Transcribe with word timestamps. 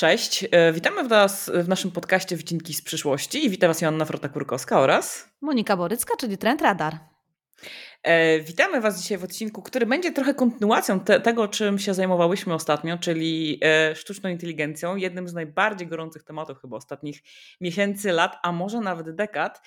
Cześć, 0.00 0.44
e, 0.50 0.72
witamy 0.72 1.08
Was 1.08 1.50
w 1.54 1.68
naszym 1.68 1.90
podcaście 1.90 2.36
Wcinki 2.36 2.74
z 2.74 2.82
przyszłości 2.82 3.50
witam 3.50 3.68
Was 3.68 3.80
Joanna 3.80 4.04
Frota-Kurkowska 4.04 4.76
oraz 4.76 5.28
Monika 5.40 5.76
Borycka, 5.76 6.16
czyli 6.16 6.38
Trend 6.38 6.62
Radar. 6.62 6.98
E, 8.02 8.40
witamy 8.40 8.80
Was 8.80 9.02
dzisiaj 9.02 9.18
w 9.18 9.24
odcinku, 9.24 9.62
który 9.62 9.86
będzie 9.86 10.12
trochę 10.12 10.34
kontynuacją 10.34 11.00
te, 11.00 11.20
tego, 11.20 11.48
czym 11.48 11.78
się 11.78 11.94
zajmowałyśmy 11.94 12.54
ostatnio, 12.54 12.98
czyli 12.98 13.60
e, 13.64 13.94
sztuczną 13.94 14.30
inteligencją, 14.30 14.96
jednym 14.96 15.28
z 15.28 15.34
najbardziej 15.34 15.88
gorących 15.88 16.22
tematów 16.22 16.60
chyba 16.60 16.76
ostatnich 16.76 17.22
miesięcy, 17.60 18.12
lat, 18.12 18.36
a 18.42 18.52
może 18.52 18.80
nawet 18.80 19.10
dekad. 19.10 19.62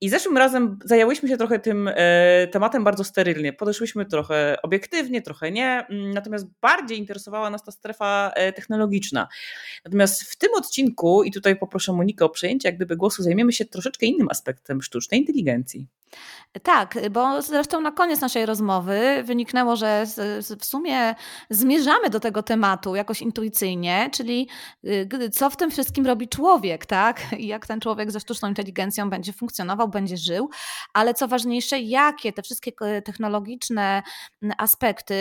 I 0.00 0.08
zeszłym 0.08 0.36
razem 0.36 0.78
zajęłyśmy 0.84 1.28
się 1.28 1.36
trochę 1.36 1.58
tym 1.58 1.90
e, 1.94 2.46
tematem 2.46 2.84
bardzo 2.84 3.04
sterylnie. 3.04 3.52
Podeszłyśmy 3.52 4.06
trochę 4.06 4.56
obiektywnie, 4.62 5.22
trochę 5.22 5.50
nie, 5.50 5.86
mm, 5.90 6.10
natomiast 6.10 6.46
bardziej 6.60 6.98
interesowała 6.98 7.50
nas 7.50 7.64
ta 7.64 7.72
strefa 7.72 8.32
technologiczna. 8.54 9.28
Natomiast 9.84 10.22
w 10.22 10.38
tym 10.38 10.50
odcinku, 10.54 11.22
i 11.22 11.32
tutaj 11.32 11.56
poproszę 11.56 11.92
Monikę 11.92 12.24
o 12.24 12.28
przejęcie 12.28 12.68
jak 12.68 12.76
gdyby 12.76 12.96
głosu, 12.96 13.22
zajmiemy 13.22 13.52
się 13.52 13.64
troszeczkę 13.64 14.06
innym 14.06 14.28
aspektem 14.30 14.82
sztucznej 14.82 15.20
inteligencji. 15.20 15.86
Tak, 16.62 16.98
bo 17.10 17.42
zresztą 17.42 17.75
na 17.80 17.92
koniec 17.92 18.20
naszej 18.20 18.46
rozmowy 18.46 19.22
wyniknęło, 19.24 19.76
że 19.76 20.06
w 20.60 20.64
sumie 20.64 21.14
zmierzamy 21.50 22.10
do 22.10 22.20
tego 22.20 22.42
tematu 22.42 22.94
jakoś 22.94 23.22
intuicyjnie, 23.22 24.10
czyli 24.12 24.48
y, 24.84 25.30
co 25.32 25.50
w 25.50 25.56
tym 25.56 25.70
wszystkim 25.70 26.06
robi 26.06 26.28
człowiek, 26.28 26.86
tak? 26.86 27.20
I 27.38 27.46
jak 27.46 27.66
ten 27.66 27.80
człowiek 27.80 28.10
ze 28.10 28.20
sztuczną 28.20 28.48
inteligencją 28.48 29.10
będzie 29.10 29.32
funkcjonował, 29.32 29.88
będzie 29.88 30.16
żył, 30.16 30.50
ale 30.92 31.14
co 31.14 31.28
ważniejsze, 31.28 31.80
jakie 31.80 32.32
te 32.32 32.42
wszystkie 32.42 32.72
technologiczne 33.04 34.02
aspekty 34.58 35.14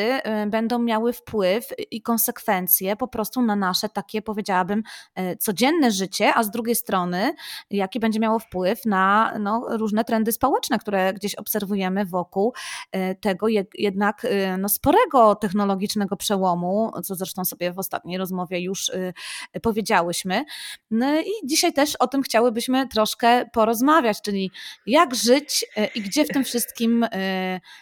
y, 0.44 0.50
będą 0.50 0.80
miały 0.80 1.14
wpływ 1.14 1.67
i 1.92 2.02
konsekwencje 2.02 2.95
po 2.95 3.08
prostu 3.08 3.42
na 3.42 3.56
nasze 3.56 3.90
takie, 3.90 4.22
powiedziałabym, 4.22 4.84
y, 5.20 5.38
codzienne 5.38 5.92
życie, 5.92 6.34
a 6.34 6.44
z 6.44 6.52
drugiej 6.52 6.76
strony, 6.76 7.34
jaki 7.70 8.00
będzie 8.00 8.19
miało 8.19 8.40
wpływ 8.40 8.86
na 8.86 9.34
no, 9.40 9.67
różne 9.69 10.03
trendy 10.03 10.31
społeczne, 10.31 10.80
które 10.80 11.14
gdzieś 11.14 11.36
obserwujemy 11.36 12.06
wokół 12.06 12.44
e, 12.91 13.15
tego 13.15 13.47
jednak 13.77 14.25
e, 14.25 14.57
no, 14.57 14.69
sporego 14.69 15.35
technologicznego 15.35 16.15
przełomu, 16.15 16.91
co 17.03 17.15
zresztą 17.15 17.45
sobie 17.45 17.73
w 17.73 17.79
ostatniej 17.79 18.17
rozmowie 18.17 18.59
już 18.59 18.89
e, 18.89 19.13
powiedziałyśmy. 19.61 20.45
No 20.91 21.21
i 21.21 21.31
dzisiaj 21.43 21.73
też 21.73 21.95
o 21.95 22.07
tym 22.07 22.21
chciałybyśmy 22.21 22.88
troszkę 22.88 23.45
porozmawiać, 23.53 24.21
czyli 24.21 24.51
jak 24.88 25.16
żyć 25.16 25.66
i 25.95 26.01
gdzie 26.01 26.25
w 26.25 26.27
tym 26.27 26.43
wszystkim 26.43 27.05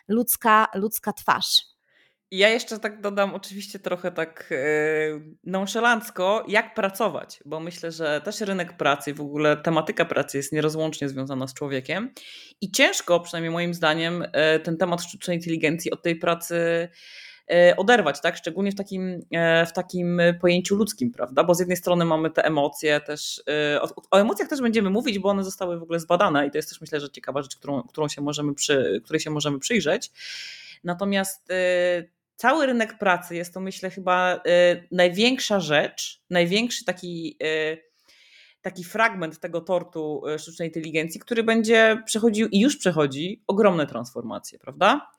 ludzka, 0.07 0.67
ludzka 0.75 1.13
twarz. 1.13 1.72
Ja 2.35 2.49
jeszcze 2.49 2.79
tak 2.79 3.01
dodam, 3.01 3.35
oczywiście 3.35 3.79
trochę 3.79 4.11
tak 4.11 4.47
yy, 4.51 5.35
nonszalancko, 5.43 6.45
jak 6.47 6.73
pracować, 6.73 7.39
bo 7.45 7.59
myślę, 7.59 7.91
że 7.91 8.21
też 8.21 8.41
rynek 8.41 8.77
pracy, 8.77 9.13
w 9.13 9.21
ogóle 9.21 9.57
tematyka 9.57 10.05
pracy 10.05 10.37
jest 10.37 10.51
nierozłącznie 10.51 11.09
związana 11.09 11.47
z 11.47 11.53
człowiekiem 11.53 12.13
i 12.61 12.71
ciężko, 12.71 13.19
przynajmniej 13.19 13.51
moim 13.51 13.73
zdaniem, 13.73 14.19
yy, 14.53 14.59
ten 14.59 14.77
temat 14.77 15.01
sztucznej 15.01 15.37
inteligencji 15.37 15.91
od 15.91 16.01
tej 16.03 16.15
pracy 16.15 16.89
yy, 17.47 17.75
oderwać, 17.77 18.21
tak? 18.21 18.37
Szczególnie 18.37 18.71
w 18.71 18.75
takim, 18.75 19.19
w 19.67 19.73
takim 19.73 20.21
pojęciu 20.41 20.75
ludzkim, 20.75 21.11
prawda? 21.11 21.43
Bo 21.43 21.55
z 21.55 21.59
jednej 21.59 21.77
strony 21.77 22.05
mamy 22.05 22.29
te 22.29 22.45
emocje 22.45 22.99
też, 22.99 23.43
o, 23.81 23.89
o, 24.11 24.19
emocjach 24.19 24.49
też 24.49 24.61
będziemy 24.61 24.89
mówić, 24.89 25.19
bo 25.19 25.29
one 25.29 25.43
zostały 25.43 25.79
w 25.79 25.83
ogóle 25.83 25.99
zbadane 25.99 26.47
i 26.47 26.51
to 26.51 26.57
jest 26.57 26.69
też 26.69 26.81
myślę, 26.81 26.99
że 26.99 27.09
ciekawa 27.09 27.41
rzecz, 27.41 27.55
którą, 27.55 27.83
którą 27.83 28.07
się 28.07 28.21
możemy 28.21 28.53
przy, 28.53 29.01
której 29.03 29.19
się 29.19 29.29
możemy 29.29 29.59
przyjrzeć. 29.59 30.11
Natomiast 30.83 31.51
cały 32.43 32.65
rynek 32.65 32.97
pracy 32.97 33.35
jest 33.35 33.53
to, 33.53 33.59
myślę, 33.59 33.89
chyba 33.89 34.35
y, 34.35 34.39
największa 34.91 35.59
rzecz, 35.59 36.23
największy 36.29 36.85
taki, 36.85 37.37
y, 37.43 37.77
taki 38.61 38.83
fragment 38.83 39.39
tego 39.39 39.61
tortu 39.61 40.27
y, 40.27 40.39
sztucznej 40.39 40.67
inteligencji, 40.67 41.19
który 41.19 41.43
będzie 41.43 42.03
przechodził 42.05 42.47
i 42.47 42.59
już 42.59 42.77
przechodzi 42.77 43.43
ogromne 43.47 43.87
transformacje, 43.87 44.59
prawda? 44.59 45.11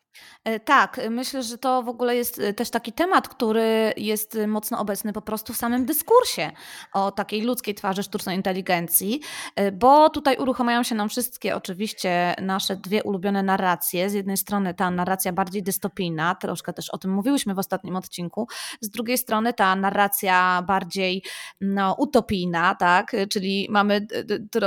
E, 0.45 0.61
tak, 0.61 1.01
myślę, 1.11 1.43
że 1.43 1.59
to 1.59 1.83
w 1.83 1.89
ogóle 1.89 2.17
jest 2.17 2.39
e, 2.39 2.55
też 2.55 2.71
taki 2.71 2.93
temat, 2.93 3.29
który 3.29 3.93
jest 3.97 4.39
mocno 4.47 4.79
obecny 4.79 5.13
po 5.13 5.23
prostu 5.23 5.53
w 5.53 5.57
samym 5.57 5.87
dyskursie 5.87 6.51
o 6.93 7.11
takiej 7.13 7.43
ludzkiej 7.43 7.75
twarzy 7.75 8.03
sztucznej 8.03 8.37
inteligencji, 8.37 9.21
e, 9.57 9.73
bo 9.73 10.11
tutaj 10.11 10.37
uruchamiają 10.37 10.83
się 10.83 10.95
nam 10.95 11.09
wszystkie 11.09 11.57
oczywiście 11.57 12.35
nasze 12.43 12.77
dwie 12.77 13.03
ulubione 13.03 13.43
narracje. 13.43 14.11
Z 14.11 14.15
jednej 14.15 14.37
strony 14.37 14.75
ta 14.75 14.91
narracja 14.91 15.33
bardziej 15.33 15.63
dystopijna, 15.63 16.35
troszkę 16.35 16.73
też 16.73 16.91
o 16.91 16.99
tym 16.99 17.13
mówiłyśmy 17.13 17.55
w 17.55 17.59
ostatnim 17.59 17.97
odcinku, 17.97 18.49
z 18.81 18.91
drugiej 18.91 19.19
strony 19.19 19.53
ta 19.53 19.77
narracja 19.77 20.63
bardziej 20.67 21.23
no, 21.61 21.95
utopijna, 21.99 22.75
tak, 22.75 23.17
czyli 23.31 23.67
mamy 23.71 24.07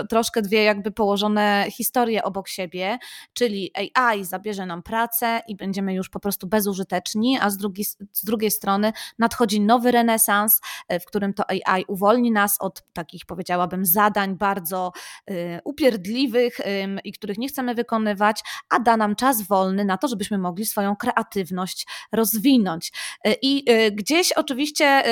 troszkę 0.10 0.42
dwie 0.42 0.64
jakby 0.64 0.92
położone 0.92 1.66
historie 1.72 2.24
obok 2.24 2.48
siebie, 2.48 2.98
czyli 3.34 3.72
AI 3.94 4.26
zabierze 4.26 4.66
nam 4.66 4.84
pracę, 4.84 5.37
i 5.48 5.56
będziemy 5.56 5.94
już 5.94 6.10
po 6.10 6.20
prostu 6.20 6.48
bezużyteczni, 6.48 7.38
a 7.42 7.50
z 7.50 7.58
drugiej, 7.58 7.86
z 8.12 8.26
drugiej 8.26 8.52
strony 8.52 8.94
nadchodzi 9.20 9.62
nowy 9.62 9.92
renesans, 9.92 10.62
e, 10.88 11.00
w 11.00 11.06
którym 11.06 11.34
to 11.34 11.44
AI 11.50 11.86
uwolni 11.88 12.32
nas 12.32 12.58
od 12.60 12.84
takich, 12.94 13.26
powiedziałabym, 13.26 13.86
zadań 13.86 14.36
bardzo 14.36 14.92
y, 15.30 15.60
upierdliwych 15.64 16.60
y, 16.60 16.64
i 17.04 17.12
których 17.12 17.38
nie 17.38 17.48
chcemy 17.48 17.76
wykonywać, 17.76 18.44
a 18.70 18.80
da 18.80 18.98
nam 18.98 19.16
czas 19.16 19.42
wolny 19.42 19.86
na 19.86 19.98
to, 19.98 20.08
żebyśmy 20.08 20.38
mogli 20.38 20.66
swoją 20.66 20.96
kreatywność 20.96 21.88
rozwinąć. 22.12 22.92
Y, 23.28 23.36
I 23.42 23.66
gdzieś 23.92 24.32
oczywiście 24.32 25.04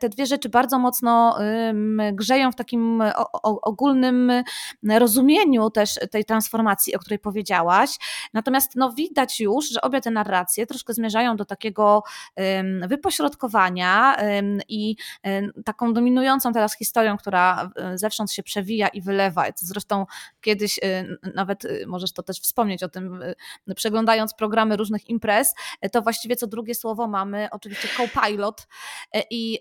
te 0.00 0.08
dwie 0.08 0.26
rzeczy 0.26 0.48
bardzo 0.48 0.78
mocno 0.78 1.38
grzeją 2.12 2.52
w 2.52 2.56
takim 2.56 3.02
ogólnym 3.42 4.32
rozumieniu 4.82 5.70
też 5.70 5.94
tej 6.10 6.24
transformacji, 6.24 6.94
o 6.94 6.98
której 6.98 7.18
powiedziałaś. 7.18 7.90
Natomiast 8.32 8.76
no, 8.76 8.92
widać 8.92 9.40
już, 9.40 9.49
już, 9.54 9.70
że 9.70 9.80
obie 9.80 10.00
te 10.00 10.10
narracje 10.10 10.66
troszkę 10.66 10.94
zmierzają 10.94 11.36
do 11.36 11.44
takiego 11.44 12.02
wypośrodkowania 12.88 14.16
i 14.68 14.96
taką 15.64 15.92
dominującą 15.92 16.52
teraz 16.52 16.76
historią, 16.76 17.16
która 17.16 17.70
zewsząd 17.94 18.32
się 18.32 18.42
przewija 18.42 18.88
i 18.88 19.00
wylewa. 19.00 19.44
Zresztą 19.56 20.06
kiedyś 20.40 20.80
nawet 21.34 21.64
y, 21.64 21.84
możesz 21.86 22.12
to 22.12 22.22
też 22.22 22.40
wspomnieć 22.40 22.82
o 22.82 22.88
tym, 22.88 23.22
y, 23.22 23.74
przeglądając 23.74 24.34
programy 24.34 24.76
różnych 24.76 25.08
imprez, 25.08 25.54
to 25.92 26.02
właściwie 26.02 26.36
co 26.36 26.46
drugie 26.46 26.74
słowo 26.74 27.08
mamy 27.08 27.48
oczywiście 27.50 27.88
co-pilot 27.96 28.68
y, 29.16 29.22
i 29.30 29.58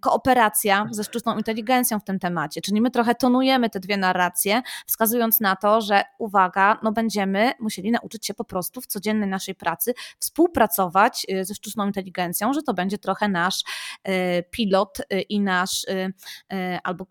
kooperacja 0.00 0.88
ze 0.90 1.04
sztuczną 1.04 1.36
inteligencją 1.36 2.00
w 2.00 2.04
tym 2.04 2.18
temacie. 2.18 2.60
Czyli 2.60 2.80
my 2.80 2.90
trochę 2.90 3.14
tonujemy 3.14 3.70
te 3.70 3.80
dwie 3.80 3.96
narracje, 3.96 4.62
wskazując 4.86 5.40
na 5.40 5.56
to, 5.56 5.80
że 5.80 6.04
uwaga, 6.18 6.78
no 6.82 6.92
będziemy 6.92 7.52
musieli 7.60 7.90
nauczyć 7.90 8.26
się 8.26 8.34
po 8.34 8.44
prostu 8.44 8.80
w 8.80 8.86
codziennym 8.86 9.21
naszej 9.26 9.54
pracy 9.54 9.94
współpracować 10.18 11.26
y, 11.30 11.44
ze 11.44 11.54
sztuczną 11.54 11.86
inteligencją, 11.86 12.52
że 12.52 12.62
to 12.62 12.74
będzie 12.74 12.98
trochę 12.98 13.28
nasz 13.28 13.62
y, 14.08 14.44
pilot 14.50 15.00
y, 15.00 15.20
i 15.20 15.40
nasz 15.40 15.86
albo 16.84 17.06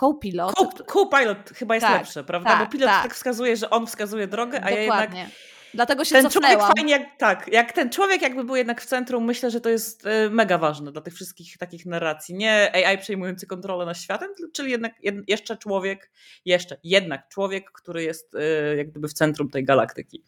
co-pilot. 0.00 0.54
Co-pilot 0.86 1.50
chyba 1.54 1.74
jest 1.74 1.86
tak, 1.86 1.98
lepsze, 1.98 2.24
prawda? 2.24 2.50
Tak, 2.50 2.58
Bo 2.58 2.72
pilot 2.72 2.88
tak. 2.88 3.02
tak 3.02 3.14
wskazuje, 3.14 3.56
że 3.56 3.70
on 3.70 3.86
wskazuje 3.86 4.26
drogę, 4.26 4.60
a 4.60 4.70
Dokładnie. 4.70 5.18
ja 5.18 5.24
jednak 5.24 5.34
Dlatego 5.74 6.04
się 6.04 6.14
ten 6.14 6.30
cofnęłam. 6.30 6.58
człowiek 6.58 6.76
fajnie, 6.76 6.92
jak, 6.92 7.18
tak, 7.18 7.52
jak 7.52 7.72
ten 7.72 7.90
człowiek 7.90 8.22
jakby 8.22 8.44
był 8.44 8.56
jednak 8.56 8.82
w 8.82 8.86
centrum, 8.86 9.24
myślę, 9.24 9.50
że 9.50 9.60
to 9.60 9.68
jest 9.68 10.04
mega 10.30 10.58
ważne 10.58 10.92
dla 10.92 11.02
tych 11.02 11.14
wszystkich 11.14 11.58
takich 11.58 11.86
narracji. 11.86 12.34
Nie 12.34 12.72
AI 12.74 12.98
przejmujący 12.98 13.46
kontrolę 13.46 13.86
nad 13.86 13.98
światem, 13.98 14.28
czyli 14.52 14.70
jednak 14.70 14.92
jeszcze 15.26 15.56
człowiek, 15.56 16.10
jeszcze 16.44 16.76
jednak 16.84 17.28
człowiek, 17.28 17.70
który 17.72 18.02
jest 18.02 18.36
jak 18.76 18.90
gdyby 18.90 19.08
w 19.08 19.12
centrum 19.12 19.50
tej 19.50 19.64
galaktyki. 19.64 20.22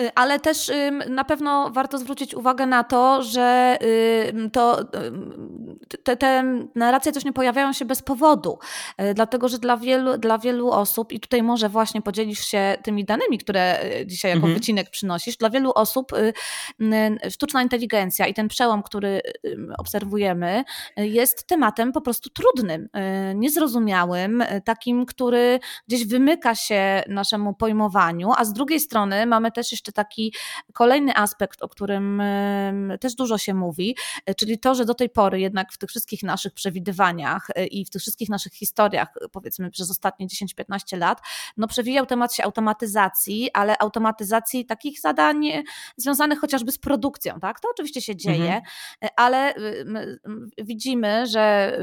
Y, 0.00 0.10
ale 0.14 0.40
też 0.40 0.70
na 1.08 1.24
pewno 1.24 1.70
warto 1.70 1.98
zwrócić 1.98 2.34
uwagę 2.34 2.66
na 2.66 2.84
to, 2.84 3.22
że 3.22 3.78
to, 4.52 4.84
te, 6.02 6.16
te 6.16 6.42
narracje 6.74 7.12
też 7.12 7.24
nie 7.24 7.32
pojawiają 7.32 7.72
się 7.72 7.84
bez 7.84 8.02
powodu, 8.02 8.58
dlatego 9.14 9.48
że 9.48 9.58
dla 9.58 9.76
wielu, 9.76 10.18
dla 10.18 10.38
wielu 10.38 10.70
osób, 10.70 11.12
i 11.12 11.20
tutaj 11.20 11.42
może 11.42 11.68
właśnie 11.68 12.02
podzielisz 12.02 12.44
się 12.44 12.76
tymi 12.82 13.04
danymi, 13.04 13.38
które 13.38 13.80
dzisiaj 14.06 14.30
jako 14.30 14.38
mhm. 14.38 14.54
wycinek 14.54 14.90
przynosisz. 14.90 15.36
Dla 15.36 15.50
wielu 15.50 15.72
osób 15.74 16.12
y, 16.12 17.30
sztuczna 17.30 17.62
inteligencja 17.62 18.26
i 18.26 18.34
ten 18.34 18.48
przełom, 18.48 18.82
który 18.82 19.20
y, 19.46 19.56
obserwujemy, 19.78 20.64
jest 20.96 21.46
tematem 21.46 21.92
po 21.92 22.00
prostu 22.00 22.30
trudnym, 22.30 22.88
y, 23.30 23.34
niezrozumiałym, 23.34 24.44
takim, 24.64 25.06
który 25.06 25.60
gdzieś 25.88 26.06
wymyka 26.06 26.54
się 26.54 27.02
naszemu 27.08 27.54
pojmowaniu, 27.54 28.30
a 28.36 28.44
z 28.44 28.52
drugiej 28.52 28.80
strony 28.80 29.26
mamy 29.26 29.52
też 29.52 29.72
jeszcze 29.72 29.87
taki 29.92 30.34
kolejny 30.72 31.16
aspekt, 31.16 31.62
o 31.62 31.68
którym 31.68 32.22
też 33.00 33.14
dużo 33.14 33.38
się 33.38 33.54
mówi, 33.54 33.96
czyli 34.36 34.58
to, 34.58 34.74
że 34.74 34.84
do 34.84 34.94
tej 34.94 35.10
pory 35.10 35.40
jednak 35.40 35.72
w 35.72 35.78
tych 35.78 35.90
wszystkich 35.90 36.22
naszych 36.22 36.52
przewidywaniach 36.52 37.48
i 37.70 37.84
w 37.84 37.90
tych 37.90 38.02
wszystkich 38.02 38.28
naszych 38.28 38.52
historiach, 38.52 39.08
powiedzmy 39.32 39.70
przez 39.70 39.90
ostatnie 39.90 40.26
10-15 40.26 40.98
lat, 40.98 41.20
no 41.56 41.66
przewijał 41.66 42.06
temat 42.06 42.34
się 42.34 42.44
automatyzacji, 42.44 43.50
ale 43.52 43.78
automatyzacji 43.78 44.66
tak 44.66 44.78
takich 44.78 45.00
zadań 45.00 45.46
związanych 45.96 46.40
chociażby 46.40 46.72
z 46.72 46.78
produkcją, 46.78 47.40
tak? 47.40 47.60
To 47.60 47.68
oczywiście 47.70 48.02
się 48.02 48.16
dzieje, 48.16 48.54
mhm. 48.54 48.62
ale 49.16 49.54
widzimy, 50.58 51.26
że, 51.26 51.78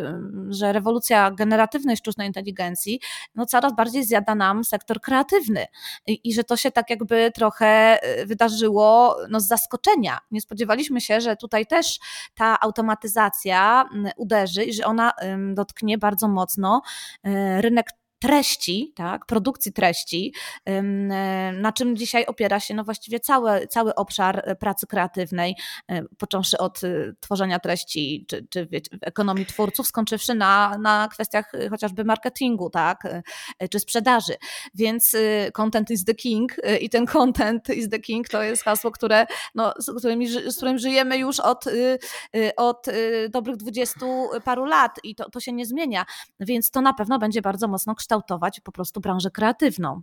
że 0.50 0.74
rewolucja 0.74 1.32
generatywnej 1.32 1.98
sztucznej 1.98 2.28
inteligencji 2.28 3.00
no 3.36 3.46
coraz 3.46 3.76
bardziej 3.76 4.04
zjada 4.04 4.36
nam 4.36 4.64
sektor 4.64 5.02
kreatywny 5.02 5.66
i, 6.08 6.20
i 6.24 6.34
że 6.34 6.44
to 6.44 6.58
się 6.58 6.72
tak 6.72 6.90
jakby 6.90 7.32
trochę 7.34 7.95
wydarzyło 8.26 9.18
no, 9.30 9.40
z 9.40 9.48
zaskoczenia. 9.48 10.20
Nie 10.32 10.42
spodziewaliśmy 10.42 11.02
się, 11.02 11.22
że 11.22 11.36
tutaj 11.36 11.66
też 11.66 12.00
ta 12.36 12.60
automatyzacja 12.60 13.90
uderzy 14.18 14.64
i 14.64 14.74
że 14.74 14.86
ona 14.86 15.12
dotknie 15.54 15.98
bardzo 15.98 16.28
mocno 16.28 16.82
e, 17.24 17.62
rynek 17.62 17.88
treści, 18.20 18.94
tak, 18.96 19.26
produkcji 19.26 19.74
treści, 19.74 20.34
e, 20.66 20.82
na 21.52 21.72
czym 21.72 21.98
dzisiaj 21.98 22.26
opiera 22.26 22.60
się 22.60 22.74
no 22.74 22.84
właściwie 22.84 23.20
cały, 23.20 23.68
cały 23.68 23.96
obszar 23.96 24.42
e, 24.46 24.56
pracy 24.56 24.88
kreatywnej, 24.88 25.56
e, 25.88 26.04
począwszy 26.18 26.58
od 26.58 26.82
tworzenia 27.20 27.60
treści 27.60 28.26
czy, 28.30 28.48
czy 28.50 28.68
ekonomii 29.02 29.46
twórców, 29.46 29.88
skończywszy 29.88 30.34
na, 30.34 30.78
na 30.78 31.08
kwestiach 31.12 31.52
chociażby 31.70 32.04
marketingu, 32.04 32.70
tak, 32.70 33.04
czy 33.72 33.80
sprzedaży. 33.80 34.34
Więc 34.74 35.16
content 35.54 35.92
is 35.92 36.06
the 36.06 36.16
king 36.16 36.56
i 36.82 36.90
ten 36.90 37.06
content 37.06 37.70
is 37.70 37.90
the 37.90 38.00
king 38.00 38.30
to 38.30 38.44
jest 38.44 38.64
hasło, 38.64 38.92
które, 38.92 39.26
no, 39.56 39.74
z, 39.78 39.98
którym, 39.98 40.28
z 40.28 40.56
którym 40.56 40.78
żyjemy 40.78 41.18
już 41.18 41.40
od, 41.40 41.66
od 42.58 42.86
dobrych 43.30 43.58
dwudziestu 43.58 44.30
paru 44.44 44.66
lat 44.66 44.92
i 45.04 45.16
to, 45.16 45.30
to 45.30 45.40
się 45.40 45.54
nie 45.54 45.66
zmienia, 45.66 46.06
więc 46.40 46.72
to 46.72 46.82
na 46.82 46.94
pewno 46.94 47.20
będzie 47.20 47.42
bardzo 47.42 47.68
mocno 47.68 47.96
kształtować 48.06 48.60
po 48.60 48.72
prostu 48.72 49.02
branżę 49.02 49.32
kreatywną. 49.32 50.02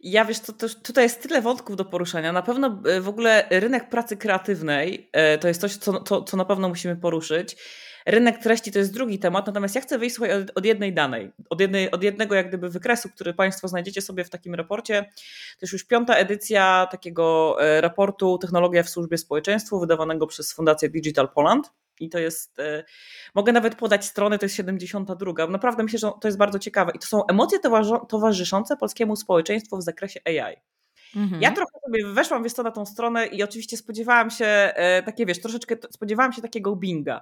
Ja 0.00 0.24
wiesz, 0.24 0.40
to, 0.40 0.52
to, 0.52 0.68
tutaj 0.68 1.04
jest 1.04 1.22
tyle 1.22 1.42
wątków 1.42 1.76
do 1.76 1.84
poruszenia. 1.84 2.32
Na 2.32 2.42
pewno 2.42 2.82
e, 2.86 3.00
w 3.00 3.08
ogóle 3.08 3.46
rynek 3.50 3.88
pracy 3.88 4.16
kreatywnej 4.16 5.10
e, 5.12 5.38
to 5.38 5.48
jest 5.48 5.60
coś, 5.60 5.76
co, 5.76 6.00
to, 6.00 6.22
co 6.22 6.36
na 6.36 6.44
pewno 6.44 6.68
musimy 6.68 6.96
poruszyć. 6.96 7.56
Rynek 8.06 8.38
treści 8.38 8.72
to 8.72 8.78
jest 8.78 8.94
drugi 8.94 9.18
temat, 9.18 9.46
natomiast 9.46 9.74
ja 9.74 9.80
chcę 9.80 9.98
wyjść 9.98 10.16
słuchaj, 10.16 10.42
od, 10.42 10.50
od, 10.54 10.64
jednej 10.64 10.94
danej, 10.94 11.32
od, 11.50 11.60
jednej, 11.60 11.90
od 11.90 12.02
jednego 12.02 12.34
jak 12.34 12.48
gdyby 12.48 12.68
wykresu, 12.68 13.08
który 13.08 13.34
Państwo 13.34 13.68
znajdziecie 13.68 14.02
sobie 14.02 14.24
w 14.24 14.30
takim 14.30 14.54
raporcie. 14.54 15.02
To 15.02 15.58
jest 15.62 15.72
już 15.72 15.84
piąta 15.84 16.14
edycja 16.14 16.88
takiego 16.90 17.56
e, 17.60 17.80
raportu 17.80 18.38
Technologia 18.38 18.82
w 18.82 18.90
służbie 18.90 19.18
społeczeństwu, 19.18 19.80
wydawanego 19.80 20.26
przez 20.26 20.52
Fundację 20.52 20.88
Digital 20.88 21.28
Poland. 21.28 21.70
I 22.00 22.08
to 22.08 22.18
jest, 22.18 22.58
e, 22.58 22.84
mogę 23.34 23.52
nawet 23.52 23.74
podać 23.74 24.04
strony, 24.04 24.38
to 24.38 24.44
jest 24.44 24.56
72. 24.56 25.46
Naprawdę 25.46 25.82
myślę, 25.82 25.98
że 25.98 26.10
to 26.20 26.28
jest 26.28 26.38
bardzo 26.38 26.58
ciekawe. 26.58 26.92
I 26.94 26.98
to 26.98 27.06
są 27.06 27.26
emocje 27.26 27.58
towarzyszące 28.08 28.76
polskiemu 28.76 29.16
społeczeństwu 29.16 29.76
w 29.76 29.82
zakresie 29.82 30.20
AI. 30.24 30.56
Mhm. 31.16 31.42
Ja 31.42 31.50
trochę 31.50 31.80
sobie 31.84 32.06
weszłam, 32.06 32.42
wiesz 32.42 32.52
co, 32.52 32.62
na 32.62 32.70
tą 32.70 32.86
stronę 32.86 33.26
i 33.26 33.42
oczywiście 33.42 33.76
spodziewałam 33.76 34.30
się 34.30 34.46
e, 34.46 35.02
takie, 35.02 35.26
wiesz, 35.26 35.40
troszeczkę 35.40 35.76
spodziewałam 35.90 36.32
się 36.32 36.42
takiego 36.42 36.76
binga. 36.76 37.20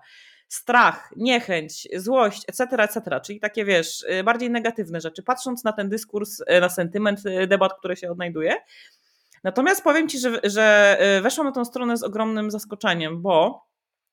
Strach, 0.49 1.13
niechęć, 1.17 1.89
złość, 1.97 2.43
etc., 2.49 2.77
etc., 2.77 3.21
czyli 3.25 3.41
takie, 3.41 3.65
wiesz, 3.65 4.05
e, 4.09 4.25
bardziej 4.25 4.51
negatywne 4.51 5.01
rzeczy, 5.01 5.23
patrząc 5.23 5.65
na 5.65 5.73
ten 5.73 5.89
dyskurs, 5.89 6.43
na 6.61 6.69
sentyment 6.69 7.23
debat, 7.47 7.79
które 7.79 7.97
się 7.97 8.11
odnajduje. 8.11 8.55
Natomiast 9.45 9.85
powiem 9.85 10.09
Ci, 10.09 10.19
że, 10.19 10.41
że 10.45 10.99
weszłam 11.23 11.47
na 11.47 11.53
tą 11.53 11.65
stronę 11.65 11.97
z 11.97 12.03
ogromnym 12.03 12.51
zaskoczeniem, 12.51 13.23
bo 13.23 13.68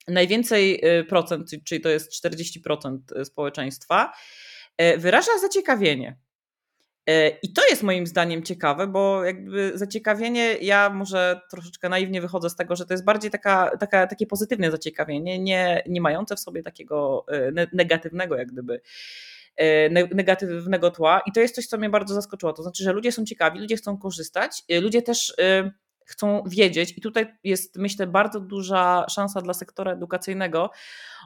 najwięcej 0.07 0.86
y, 1.00 1.04
procent, 1.04 1.50
czyli 1.63 1.81
to 1.81 1.90
jest 1.90 2.25
40% 2.25 2.98
y, 3.22 3.25
społeczeństwa, 3.25 4.13
y, 4.81 4.98
wyraża 4.98 5.31
zaciekawienie. 5.42 6.18
I 7.44 7.54
to 7.54 7.62
jest 7.69 7.84
moim 7.84 8.07
zdaniem 8.07 8.44
ciekawe, 8.44 8.88
bo 8.88 9.24
jakby 9.24 9.72
zaciekawienie, 9.75 10.57
ja 10.62 10.90
może 10.90 11.42
troszeczkę 11.52 11.90
naiwnie 11.90 12.22
wychodzę 12.22 12.50
z 12.50 12.56
tego, 12.56 12.75
że 12.75 12.86
to 12.86 12.94
jest 12.94 13.04
bardziej 13.04 13.31
taka, 13.31 13.78
taka, 13.80 14.07
takie 14.07 14.28
pozytywne 14.28 14.72
zaciekawienie, 14.72 15.40
nie, 15.40 15.84
nie 15.88 16.02
mające 16.02 16.36
w 16.36 16.40
sobie 16.40 16.63
takiego 16.63 17.25
negatywnego 17.74 18.36
jak 18.36 18.52
gdyby 18.52 18.81
negatywnego 20.13 20.92
tła 20.92 21.22
i 21.28 21.31
to 21.31 21.40
jest 21.40 21.56
coś, 21.56 21.68
co 21.68 21.78
mnie 21.78 21.90
bardzo 21.90 22.13
zaskoczyło, 22.13 22.54
to 22.54 22.63
znaczy, 22.63 22.84
że 22.84 22.94
ludzie 22.94 23.12
są 23.12 23.25
ciekawi, 23.25 23.60
ludzie 23.60 23.78
chcą 23.78 23.98
korzystać, 23.98 24.63
ludzie 24.81 25.02
też 25.02 25.36
chcą 26.06 26.44
wiedzieć, 26.48 26.98
i 26.98 27.02
tutaj 27.02 27.36
jest, 27.44 27.78
myślę, 27.78 28.07
bardzo 28.07 28.40
duża 28.40 29.06
szansa 29.10 29.42
dla 29.42 29.54
sektora 29.54 29.92
edukacyjnego. 29.92 30.72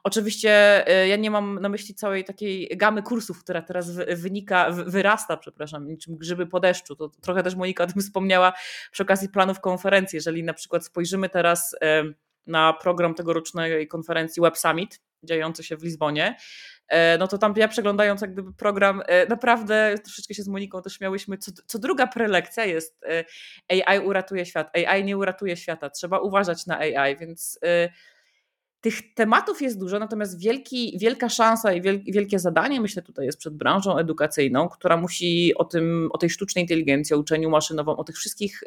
Oczywiście 0.03 0.83
y, 1.03 1.07
ja 1.07 1.15
nie 1.15 1.31
mam 1.31 1.59
na 1.61 1.69
myśli 1.69 1.95
całej 1.95 2.23
takiej 2.23 2.69
gamy 2.77 3.03
kursów, 3.03 3.43
która 3.43 3.61
teraz 3.61 3.91
wynika, 4.15 4.71
wyrasta, 4.71 5.37
przepraszam, 5.37 5.87
niczym 5.87 6.17
grzyby 6.17 6.47
po 6.47 6.59
deszczu. 6.59 6.95
To 6.95 7.09
trochę 7.09 7.43
też 7.43 7.55
Monika 7.55 7.83
o 7.83 7.87
tym 7.87 8.01
wspomniała 8.01 8.53
przy 8.91 9.03
okazji 9.03 9.29
planów 9.29 9.59
konferencji. 9.59 10.17
Jeżeli 10.17 10.43
na 10.43 10.53
przykład 10.53 10.85
spojrzymy 10.85 11.29
teraz 11.29 11.75
na 12.47 12.73
program 12.73 13.15
tegorocznej 13.15 13.87
konferencji 13.87 14.41
Web 14.41 14.57
Summit, 14.57 15.01
dziejący 15.23 15.63
się 15.63 15.77
w 15.77 15.83
Lizbonie, 15.83 16.35
E, 16.35 16.78
no 17.19 17.27
to 17.27 17.37
tam 17.37 17.53
ja 17.57 17.67
przeglądając 17.67 18.21
jak 18.21 18.33
gdyby 18.33 18.53
program, 18.53 19.01
e, 19.05 19.27
naprawdę 19.27 19.95
troszeczkę 20.03 20.33
się 20.33 20.43
z 20.43 20.47
Moniką 20.47 20.81
też 20.81 20.99
miałyśmy, 20.99 21.37
co, 21.37 21.51
co 21.65 21.79
druga 21.79 22.07
prelekcja 22.07 22.65
jest 22.65 23.03
e, 23.03 23.25
AI 23.87 23.99
uratuje 23.99 24.45
świat, 24.45 24.77
AI 24.77 25.03
nie 25.03 25.17
uratuje 25.17 25.57
świata, 25.57 25.89
trzeba 25.89 26.19
uważać 26.19 26.65
na 26.65 26.77
AI, 26.77 27.17
więc 27.17 27.59
tych 28.81 29.13
tematów 29.13 29.61
jest 29.61 29.79
dużo, 29.79 29.99
natomiast 29.99 30.39
wielki, 30.39 30.97
wielka 31.01 31.29
szansa 31.29 31.73
i 31.73 31.81
wielkie 32.11 32.39
zadanie, 32.39 32.81
myślę, 32.81 33.01
tutaj 33.01 33.25
jest 33.25 33.37
przed 33.37 33.53
branżą 33.57 33.97
edukacyjną, 33.97 34.69
która 34.69 34.97
musi 34.97 35.55
o, 35.55 35.65
tym, 35.65 36.09
o 36.13 36.17
tej 36.17 36.29
sztucznej 36.29 36.63
inteligencji, 36.63 37.15
o 37.15 37.19
uczeniu 37.19 37.49
maszynowym, 37.49 37.95
o 37.95 38.03
tych 38.03 38.15
wszystkich 38.15 38.63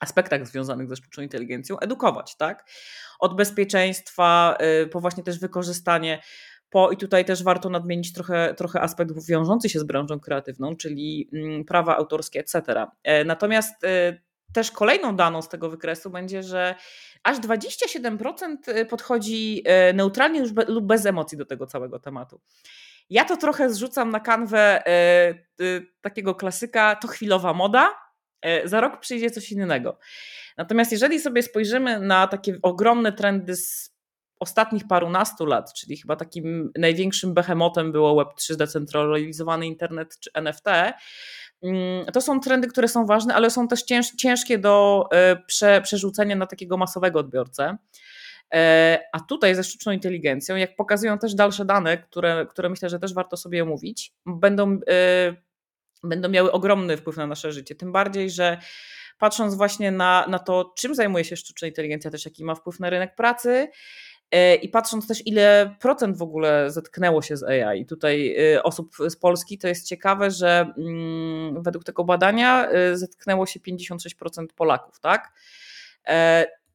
aspektach 0.00 0.46
związanych 0.46 0.88
ze 0.88 0.96
sztuczną 0.96 1.22
inteligencją 1.22 1.78
edukować, 1.78 2.36
tak? 2.36 2.64
Od 3.18 3.36
bezpieczeństwa 3.36 4.58
po 4.92 5.00
właśnie 5.00 5.22
też 5.22 5.38
wykorzystanie 5.38 6.22
po, 6.70 6.90
i 6.90 6.96
tutaj 6.96 7.24
też 7.24 7.42
warto 7.42 7.70
nadmienić 7.70 8.12
trochę, 8.12 8.54
trochę 8.54 8.80
aspekt 8.80 9.26
wiążący 9.26 9.68
się 9.68 9.78
z 9.78 9.84
branżą 9.84 10.20
kreatywną, 10.20 10.76
czyli 10.76 11.30
mm, 11.32 11.64
prawa 11.64 11.96
autorskie, 11.96 12.40
etc. 12.40 12.86
E, 13.02 13.24
natomiast 13.24 13.84
e, 13.84 14.20
też 14.52 14.70
kolejną 14.70 15.16
daną 15.16 15.42
z 15.42 15.48
tego 15.48 15.70
wykresu 15.70 16.10
będzie, 16.10 16.42
że 16.42 16.74
aż 17.22 17.38
27% 17.38 18.56
e, 18.66 18.84
podchodzi 18.84 19.64
neutralnie 19.94 20.44
lub 20.68 20.86
bez 20.86 21.06
emocji 21.06 21.38
do 21.38 21.46
tego 21.46 21.66
całego 21.66 21.98
tematu. 21.98 22.40
Ja 23.10 23.24
to 23.24 23.36
trochę 23.36 23.70
zrzucam 23.70 24.10
na 24.10 24.20
kanwę 24.20 24.82
takiego 26.00 26.34
klasyka, 26.34 26.96
to 26.96 27.08
chwilowa 27.08 27.52
moda, 27.54 27.94
za 28.64 28.80
rok 28.80 29.00
przyjdzie 29.00 29.30
coś 29.30 29.52
innego. 29.52 29.98
Natomiast 30.56 30.92
jeżeli 30.92 31.20
sobie 31.20 31.42
spojrzymy 31.42 32.00
na 32.00 32.26
takie 32.26 32.58
ogromne 32.62 33.12
trendy 33.12 33.56
z 33.56 33.97
ostatnich 34.40 34.86
parunastu 34.86 35.46
lat, 35.46 35.74
czyli 35.74 35.96
chyba 35.96 36.16
takim 36.16 36.72
największym 36.78 37.34
behemotem 37.34 37.92
było 37.92 38.22
Web3, 38.22 38.52
zdecentralizowany 38.52 39.66
internet 39.66 40.18
czy 40.20 40.30
NFT, 40.34 40.66
mm, 41.62 42.06
to 42.12 42.20
są 42.20 42.40
trendy, 42.40 42.68
które 42.68 42.88
są 42.88 43.06
ważne, 43.06 43.34
ale 43.34 43.50
są 43.50 43.68
też 43.68 43.82
cięż, 43.82 44.10
ciężkie 44.10 44.58
do 44.58 45.04
e, 45.12 45.36
prze, 45.36 45.82
przerzucenia 45.82 46.36
na 46.36 46.46
takiego 46.46 46.76
masowego 46.76 47.20
odbiorcę. 47.20 47.76
E, 48.54 48.98
a 49.12 49.20
tutaj 49.20 49.54
ze 49.54 49.64
sztuczną 49.64 49.92
inteligencją, 49.92 50.56
jak 50.56 50.76
pokazują 50.76 51.18
też 51.18 51.34
dalsze 51.34 51.64
dane, 51.64 51.98
które, 51.98 52.46
które 52.50 52.68
myślę, 52.68 52.88
że 52.88 52.98
też 52.98 53.14
warto 53.14 53.36
sobie 53.36 53.62
omówić, 53.62 54.12
będą, 54.26 54.78
e, 54.88 55.36
będą 56.02 56.28
miały 56.28 56.52
ogromny 56.52 56.96
wpływ 56.96 57.16
na 57.16 57.26
nasze 57.26 57.52
życie. 57.52 57.74
Tym 57.74 57.92
bardziej, 57.92 58.30
że 58.30 58.58
patrząc 59.18 59.54
właśnie 59.54 59.90
na, 59.90 60.26
na 60.28 60.38
to, 60.38 60.72
czym 60.78 60.94
zajmuje 60.94 61.24
się 61.24 61.36
sztuczna 61.36 61.68
inteligencja, 61.68 62.10
też 62.10 62.24
jaki 62.24 62.44
ma 62.44 62.54
wpływ 62.54 62.80
na 62.80 62.90
rynek 62.90 63.14
pracy, 63.14 63.68
I 64.62 64.68
patrząc 64.68 65.08
też, 65.08 65.26
ile 65.26 65.76
procent 65.80 66.16
w 66.16 66.22
ogóle 66.22 66.70
zetknęło 66.70 67.22
się 67.22 67.36
z 67.36 67.42
AI, 67.42 67.86
tutaj 67.86 68.36
e, 68.54 68.62
osób 68.62 68.96
z 69.08 69.16
Polski, 69.16 69.58
to 69.58 69.68
jest 69.68 69.88
ciekawe, 69.88 70.30
że 70.30 70.72
mm, 70.78 71.62
według 71.62 71.84
tego 71.84 72.04
badania 72.04 72.68
e, 72.68 72.96
zetknęło 72.96 73.46
się 73.46 73.60
56% 73.60 74.46
Polaków, 74.56 75.00
tak? 75.00 75.32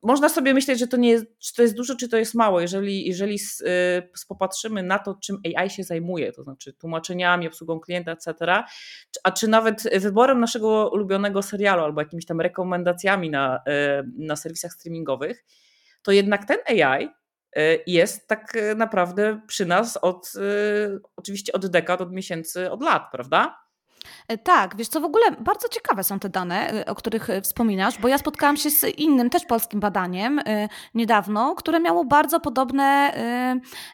Można 0.02 0.30
sobie 0.30 0.54
myśleć, 0.54 0.80
że 0.80 0.88
to 0.88 0.98
nie 0.98 1.10
jest, 1.10 1.26
czy 1.40 1.56
to 1.56 1.62
jest 1.62 1.76
dużo, 1.76 1.96
czy 1.96 2.10
to 2.10 2.18
jest 2.18 2.36
mało. 2.36 2.62
Jeżeli, 2.62 3.08
jeżeli 3.08 3.40
popatrzymy 4.28 4.84
na 4.84 5.00
to, 5.00 5.16
czym 5.24 5.38
AI 5.58 5.70
się 5.70 5.84
zajmuje, 5.84 6.32
to 6.32 6.44
znaczy 6.44 6.74
tłumaczeniami, 6.74 7.48
obsługą 7.48 7.80
klienta, 7.80 8.12
etc., 8.12 8.34
a 9.24 9.32
czy 9.32 9.48
nawet 9.48 10.00
wyborem 10.02 10.40
naszego 10.40 10.90
ulubionego 10.90 11.42
serialu 11.42 11.84
albo 11.84 12.02
jakimiś 12.02 12.26
tam 12.26 12.42
rekomendacjami 12.42 13.30
na, 13.30 13.60
na 14.18 14.36
serwisach 14.36 14.74
streamingowych, 14.74 15.46
to 16.02 16.12
jednak 16.12 16.46
ten 16.46 16.58
AI 16.68 17.10
Y, 17.10 17.23
jest 17.88 18.28
tak 18.28 18.56
y, 18.56 18.76
naprawdę 18.76 19.42
przy 19.48 19.66
nas 19.66 19.98
od 20.02 20.34
y, 20.36 21.00
oczywiście 21.16 21.54
od 21.54 21.68
dekad, 21.68 22.02
od 22.02 22.12
miesięcy, 22.12 22.72
od 22.72 22.84
lat, 22.84 23.04
prawda? 23.12 23.62
E, 24.28 24.38
tak, 24.38 24.76
wiesz 24.76 24.88
co, 24.88 25.02
w 25.02 25.06
ogóle 25.06 25.32
bardzo 25.32 25.70
ciekawe 25.70 26.04
są 26.04 26.20
te 26.20 26.30
dane, 26.30 26.74
e, 26.74 26.86
o 26.86 26.96
których 26.96 27.30
e, 27.30 27.42
wspominasz, 27.42 27.98
bo 27.98 28.08
ja 28.08 28.18
spotkałam 28.18 28.58
się 28.58 28.70
z 28.70 28.84
innym 28.84 29.30
też 29.30 29.46
polskim 29.46 29.80
badaniem 29.80 30.42
niedawno, 30.94 31.56
które 31.56 31.80
miało 31.80 32.06
bardzo 32.06 32.40
podobne 32.40 33.14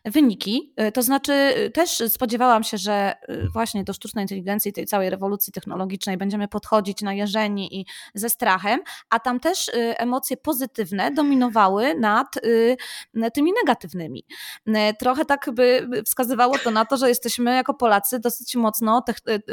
wyniki. 0.05 0.73
To 0.93 1.01
znaczy 1.01 1.53
też 1.73 2.03
spodziewałam 2.07 2.63
się, 2.63 2.77
że 2.77 3.13
właśnie 3.53 3.83
do 3.83 3.93
sztucznej 3.93 4.23
inteligencji, 4.23 4.73
tej 4.73 4.85
całej 4.85 5.09
rewolucji 5.09 5.53
technologicznej 5.53 6.17
będziemy 6.17 6.47
podchodzić 6.47 7.01
najeżeni 7.01 7.79
i 7.79 7.85
ze 8.13 8.29
strachem, 8.29 8.79
a 9.09 9.19
tam 9.19 9.39
też 9.39 9.71
emocje 9.75 10.37
pozytywne 10.37 11.11
dominowały 11.11 11.95
nad 11.95 12.27
tymi 13.33 13.51
negatywnymi. 13.63 14.25
Trochę 14.99 15.25
tak 15.25 15.49
by 15.53 15.89
wskazywało 16.05 16.57
to 16.57 16.71
na 16.71 16.85
to, 16.85 16.97
że 16.97 17.09
jesteśmy 17.09 17.55
jako 17.55 17.73
Polacy 17.73 18.19
dosyć 18.19 18.55
mocno, 18.55 19.03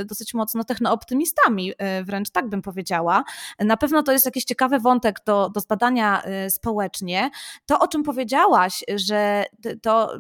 dosyć 0.07 0.35
mocno 0.35 0.46
technooptymistami, 0.65 1.73
e, 1.79 2.05
wręcz 2.05 2.31
tak 2.31 2.49
bym 2.49 2.63
powiedziała. 2.63 3.25
Na 3.59 3.77
pewno 3.77 4.03
to 4.03 4.13
jest 4.13 4.25
jakiś 4.25 4.45
ciekawy 4.45 4.79
wątek 4.79 5.21
do, 5.27 5.51
do 5.51 5.61
zbadania 5.61 6.23
e, 6.23 6.51
społecznie. 6.51 7.31
To, 7.67 7.79
o 7.79 7.89
czym 7.89 8.03
powiedziałaś, 8.03 8.85
że 8.97 9.45
to, 9.83 10.13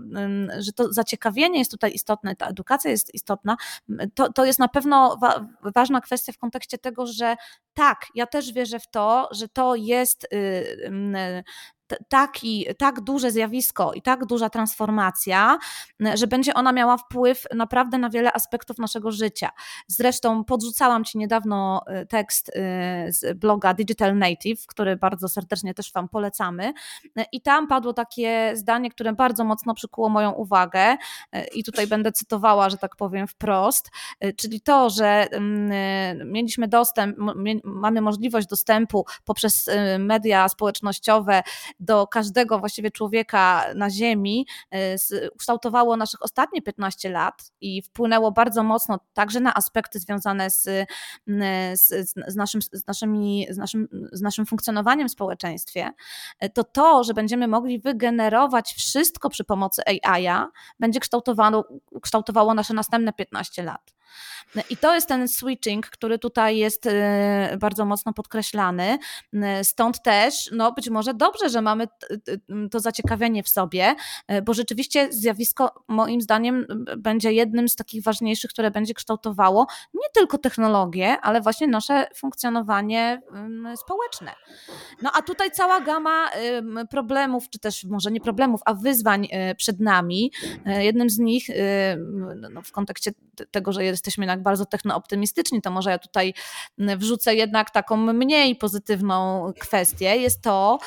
że 0.58 0.72
to 0.72 0.92
zaciekawienie 0.92 1.58
jest 1.58 1.70
tutaj 1.70 1.92
istotne, 1.92 2.36
ta 2.36 2.46
edukacja 2.46 2.90
jest 2.90 3.14
istotna, 3.14 3.56
to, 4.14 4.32
to 4.32 4.44
jest 4.44 4.58
na 4.58 4.68
pewno 4.68 5.16
wa 5.16 5.46
ważna 5.62 6.00
kwestia 6.00 6.32
w 6.32 6.38
kontekście 6.38 6.78
tego, 6.78 7.06
że 7.06 7.36
tak, 7.74 8.06
ja 8.14 8.26
też 8.26 8.52
wierzę 8.52 8.80
w 8.80 8.90
to, 8.90 9.28
że 9.32 9.48
to 9.48 9.74
jest 9.74 10.24
y, 10.24 10.90
taki, 12.08 12.66
tak 12.78 13.00
duże 13.00 13.30
zjawisko 13.30 13.92
i 13.92 14.02
tak 14.02 14.26
duża 14.26 14.50
transformacja, 14.50 15.58
że 16.14 16.26
będzie 16.26 16.54
ona 16.54 16.72
miała 16.72 16.96
wpływ 16.96 17.44
naprawdę 17.54 17.98
na 17.98 18.10
wiele 18.10 18.32
aspektów 18.32 18.78
naszego 18.78 19.12
życia. 19.12 19.50
Zresztą 19.86 20.44
podrzucałam 20.44 21.04
Ci 21.04 21.18
niedawno 21.18 21.82
y, 22.02 22.06
tekst 22.06 22.48
y, 22.48 22.52
z 23.12 23.38
bloga 23.38 23.74
Digital 23.74 24.18
Native, 24.18 24.66
który 24.66 24.96
bardzo 24.96 25.28
serdecznie 25.28 25.74
też 25.74 25.92
Wam 25.92 26.08
polecamy. 26.08 26.72
I 27.32 27.40
tam 27.40 27.66
padło 27.66 27.92
takie 27.92 28.52
zdanie, 28.54 28.90
które 28.90 29.12
bardzo 29.12 29.44
mocno 29.44 29.74
przykuło 29.74 30.08
moją 30.08 30.30
uwagę, 30.32 30.96
i 31.54 31.64
tutaj 31.64 31.86
będę 31.86 32.12
cytowała, 32.12 32.70
że 32.70 32.76
tak 32.76 32.96
powiem 32.96 33.26
wprost, 33.26 33.90
czyli 34.36 34.60
to, 34.60 34.90
że 34.90 35.26
mieliśmy 36.24 36.68
dostęp, 36.68 37.16
mamy 37.64 38.00
możliwość 38.00 38.46
dostępu 38.46 39.04
poprzez 39.24 39.70
media 39.98 40.48
społecznościowe 40.48 41.42
do 41.80 42.06
każdego 42.06 42.58
właściwie 42.58 42.90
człowieka 42.90 43.64
na 43.74 43.90
Ziemi 43.90 44.46
y, 44.74 45.30
ukształtowało 45.34 45.96
naszych 45.96 46.22
ostatnie 46.22 46.62
15 46.62 47.10
lat 47.10 47.52
i 47.60 47.82
wpłynęło 47.82 48.32
bardzo 48.32 48.62
mocno 48.62 48.98
także 49.14 49.40
na 49.40 49.54
aspekty 49.54 49.98
związane 50.00 50.50
z, 50.50 50.66
y, 50.66 50.86
z, 51.74 52.10
z, 52.28 52.36
naszym, 52.36 52.62
z, 52.62 52.86
naszymi, 52.86 53.46
z, 53.50 53.56
naszym, 53.56 53.88
z 54.12 54.20
naszym 54.20 54.46
funkcjonowaniem 54.46 55.08
w 55.08 55.12
społeczeństwie, 55.12 55.90
y, 56.44 56.50
to 56.50 56.64
to, 56.64 57.04
że 57.04 57.14
będziemy 57.14 57.48
mogli 57.48 57.78
wygenerować 57.78 58.74
wszystko 58.74 59.30
przy 59.30 59.44
pomocy 59.44 59.82
AI-a, 59.86 60.48
będzie 60.80 61.00
kształtowało, 61.00 61.64
kształtowało 62.02 62.54
nasze 62.54 62.74
następne 62.74 63.12
15 63.12 63.62
lat. 63.62 63.96
I 64.70 64.76
to 64.76 64.94
jest 64.94 65.08
ten 65.08 65.28
switching, 65.28 65.86
który 65.86 66.18
tutaj 66.18 66.58
jest 66.58 66.86
y, 66.86 66.90
bardzo 67.58 67.84
mocno 67.84 68.12
podkreślany. 68.12 68.98
Y, 69.34 69.38
stąd 69.62 70.02
też, 70.02 70.50
no 70.52 70.72
być 70.72 70.90
może 70.90 71.14
dobrze, 71.14 71.48
że 71.48 71.62
mamy 71.62 71.86
to 72.70 72.80
zaciekawienie 72.80 73.42
w 73.42 73.48
sobie, 73.48 73.94
y, 74.32 74.42
bo 74.42 74.54
rzeczywiście 74.54 75.12
zjawisko 75.12 75.84
moim 75.88 76.20
zdaniem 76.20 76.66
będzie 76.96 77.32
jednym 77.32 77.68
z 77.68 77.76
takich 77.76 78.02
ważniejszych, 78.02 78.50
które 78.50 78.70
będzie 78.70 78.94
kształtowało 78.94 79.66
nie 79.94 80.08
tylko 80.14 80.38
technologię, 80.38 81.16
ale 81.22 81.40
właśnie 81.40 81.66
nasze 81.66 82.06
funkcjonowanie 82.16 83.22
społeczne. 83.76 84.32
No 85.02 85.10
a 85.14 85.22
tutaj 85.22 85.50
cała 85.50 85.80
gama 85.80 86.30
problemów, 86.90 87.50
czy 87.50 87.58
też 87.58 87.84
może 87.84 88.10
nie 88.10 88.20
problemów, 88.20 88.60
a 88.64 88.74
wyzwań 88.74 89.28
przed 89.56 89.80
nami. 89.80 90.32
Jednym 90.66 91.10
z 91.10 91.18
nich 91.18 91.46
no, 92.50 92.62
w 92.62 92.72
kontekście 92.72 93.10
tego, 93.50 93.72
że 93.72 93.84
jesteśmy 94.06 94.24
jednak 94.24 94.42
bardzo 94.42 94.66
technooptymistyczni, 94.66 95.62
to 95.62 95.70
może 95.70 95.90
ja 95.90 95.98
tutaj 95.98 96.34
wrzucę 96.78 97.34
jednak 97.34 97.70
taką 97.70 97.96
mniej 97.96 98.56
pozytywną 98.56 99.52
kwestię, 99.60 100.16
jest 100.16 100.42
to, 100.42 100.78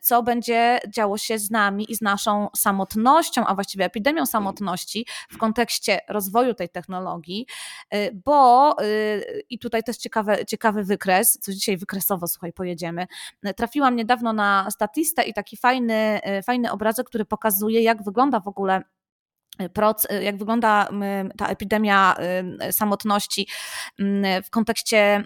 co 0.00 0.22
będzie 0.22 0.80
działo 0.88 1.18
się 1.18 1.38
z 1.38 1.50
nami 1.50 1.92
i 1.92 1.96
z 1.96 2.00
naszą 2.00 2.48
samotnością, 2.56 3.46
a 3.46 3.54
właściwie 3.54 3.84
epidemią 3.84 4.26
samotności 4.26 5.06
w 5.30 5.38
kontekście 5.38 6.00
rozwoju 6.08 6.54
tej 6.54 6.68
technologii, 6.68 7.46
y, 7.94 8.20
bo 8.24 8.76
y, 8.82 9.42
i 9.50 9.58
tutaj 9.58 9.82
też 9.82 9.96
ciekawy, 9.96 10.44
ciekawy 10.48 10.84
wykres, 10.84 11.38
co 11.40 11.52
dzisiaj 11.52 11.76
wykresowo, 11.76 12.28
słuchaj, 12.28 12.52
pojedziemy. 12.52 13.06
Trafiłam 13.56 13.96
niedawno 13.96 14.32
na 14.32 14.70
statystę 14.70 15.22
i 15.22 15.32
taki 15.32 15.56
fajny, 15.56 16.20
y, 16.38 16.42
fajny 16.42 16.72
obrazek, 16.72 17.06
który 17.06 17.24
pokazuje, 17.24 17.82
jak 17.82 18.02
wygląda 18.02 18.40
w 18.40 18.48
ogóle 18.48 18.82
jak 20.22 20.36
wygląda 20.36 20.88
ta 21.36 21.46
epidemia 21.46 22.16
samotności 22.70 23.48
w 24.44 24.50
kontekście 24.50 25.24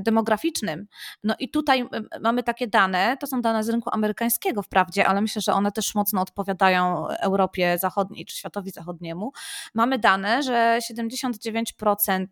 demograficznym. 0.00 0.86
No 1.24 1.34
i 1.38 1.50
tutaj 1.50 1.88
mamy 2.20 2.42
takie 2.42 2.66
dane, 2.66 3.16
to 3.20 3.26
są 3.26 3.42
dane 3.42 3.64
z 3.64 3.68
rynku 3.68 3.90
amerykańskiego 3.92 4.62
wprawdzie, 4.62 5.06
ale 5.06 5.20
myślę, 5.20 5.42
że 5.42 5.52
one 5.52 5.72
też 5.72 5.94
mocno 5.94 6.20
odpowiadają 6.22 7.08
Europie 7.08 7.78
Zachodniej 7.78 8.24
czy 8.26 8.36
światowi 8.36 8.70
zachodniemu. 8.70 9.32
Mamy 9.74 9.98
dane, 9.98 10.42
że 10.42 10.78
79% 10.92 12.26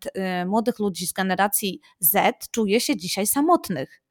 młodych 0.45 0.79
ludzi 0.79 1.07
z 1.07 1.13
generacji 1.13 1.81
Z 1.99 2.49
czuje 2.51 2.81
się 2.81 2.97
dzisiaj 2.97 3.27
samotnych. 3.27 4.04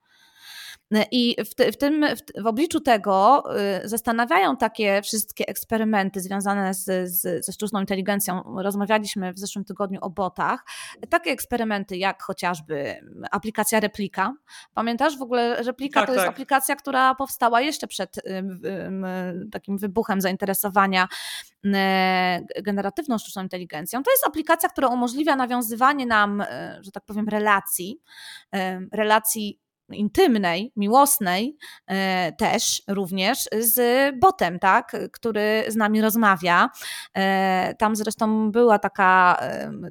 I 1.10 1.36
w, 1.44 1.72
w, 1.72 1.76
tym, 1.76 2.06
w, 2.16 2.42
w 2.42 2.46
obliczu 2.46 2.80
tego 2.80 3.44
y, 3.84 3.88
zastanawiają 3.88 4.56
takie 4.56 5.02
wszystkie 5.02 5.46
eksperymenty 5.46 6.20
związane 6.20 6.74
z, 6.74 7.10
z, 7.10 7.46
ze 7.46 7.52
sztuczną 7.52 7.80
inteligencją. 7.80 8.42
Rozmawialiśmy 8.62 9.32
w 9.32 9.38
zeszłym 9.38 9.64
tygodniu 9.64 9.98
o 10.02 10.10
botach. 10.10 10.64
Takie 11.10 11.30
eksperymenty 11.30 11.96
jak 11.96 12.22
chociażby 12.22 12.96
aplikacja 13.30 13.80
Replika. 13.80 14.34
Pamiętasz 14.74 15.18
w 15.18 15.22
ogóle 15.22 15.62
Replika 15.62 16.00
tak, 16.00 16.08
to 16.08 16.12
jest 16.12 16.24
tak. 16.24 16.34
aplikacja, 16.34 16.76
która 16.76 17.14
powstała 17.14 17.60
jeszcze 17.60 17.86
przed 17.86 18.20
takim 19.52 19.78
wybuchem 19.78 20.20
zainteresowania 20.20 21.08
generatywną 22.62 23.18
sztuczną 23.18 23.42
inteligencją. 23.42 24.02
To 24.02 24.10
jest 24.10 24.26
aplikacja, 24.26 24.68
która 24.68 24.88
umożliwia 24.88 25.36
nawiązywanie 25.36 26.06
nam, 26.06 26.40
y, 26.40 26.46
że 26.80 26.90
tak 26.92 27.04
powiem, 27.04 27.28
relacji, 27.28 28.00
relacji 28.92 29.63
intymnej, 29.92 30.72
miłosnej 30.76 31.56
e, 31.86 32.32
też 32.32 32.82
również 32.88 33.38
z 33.58 33.78
botem, 34.20 34.58
tak, 34.58 34.96
który 35.12 35.64
z 35.68 35.76
nami 35.76 36.00
rozmawia. 36.00 36.68
E, 37.16 37.74
tam 37.78 37.96
zresztą 37.96 38.50
była 38.50 38.78
taka, 38.78 39.40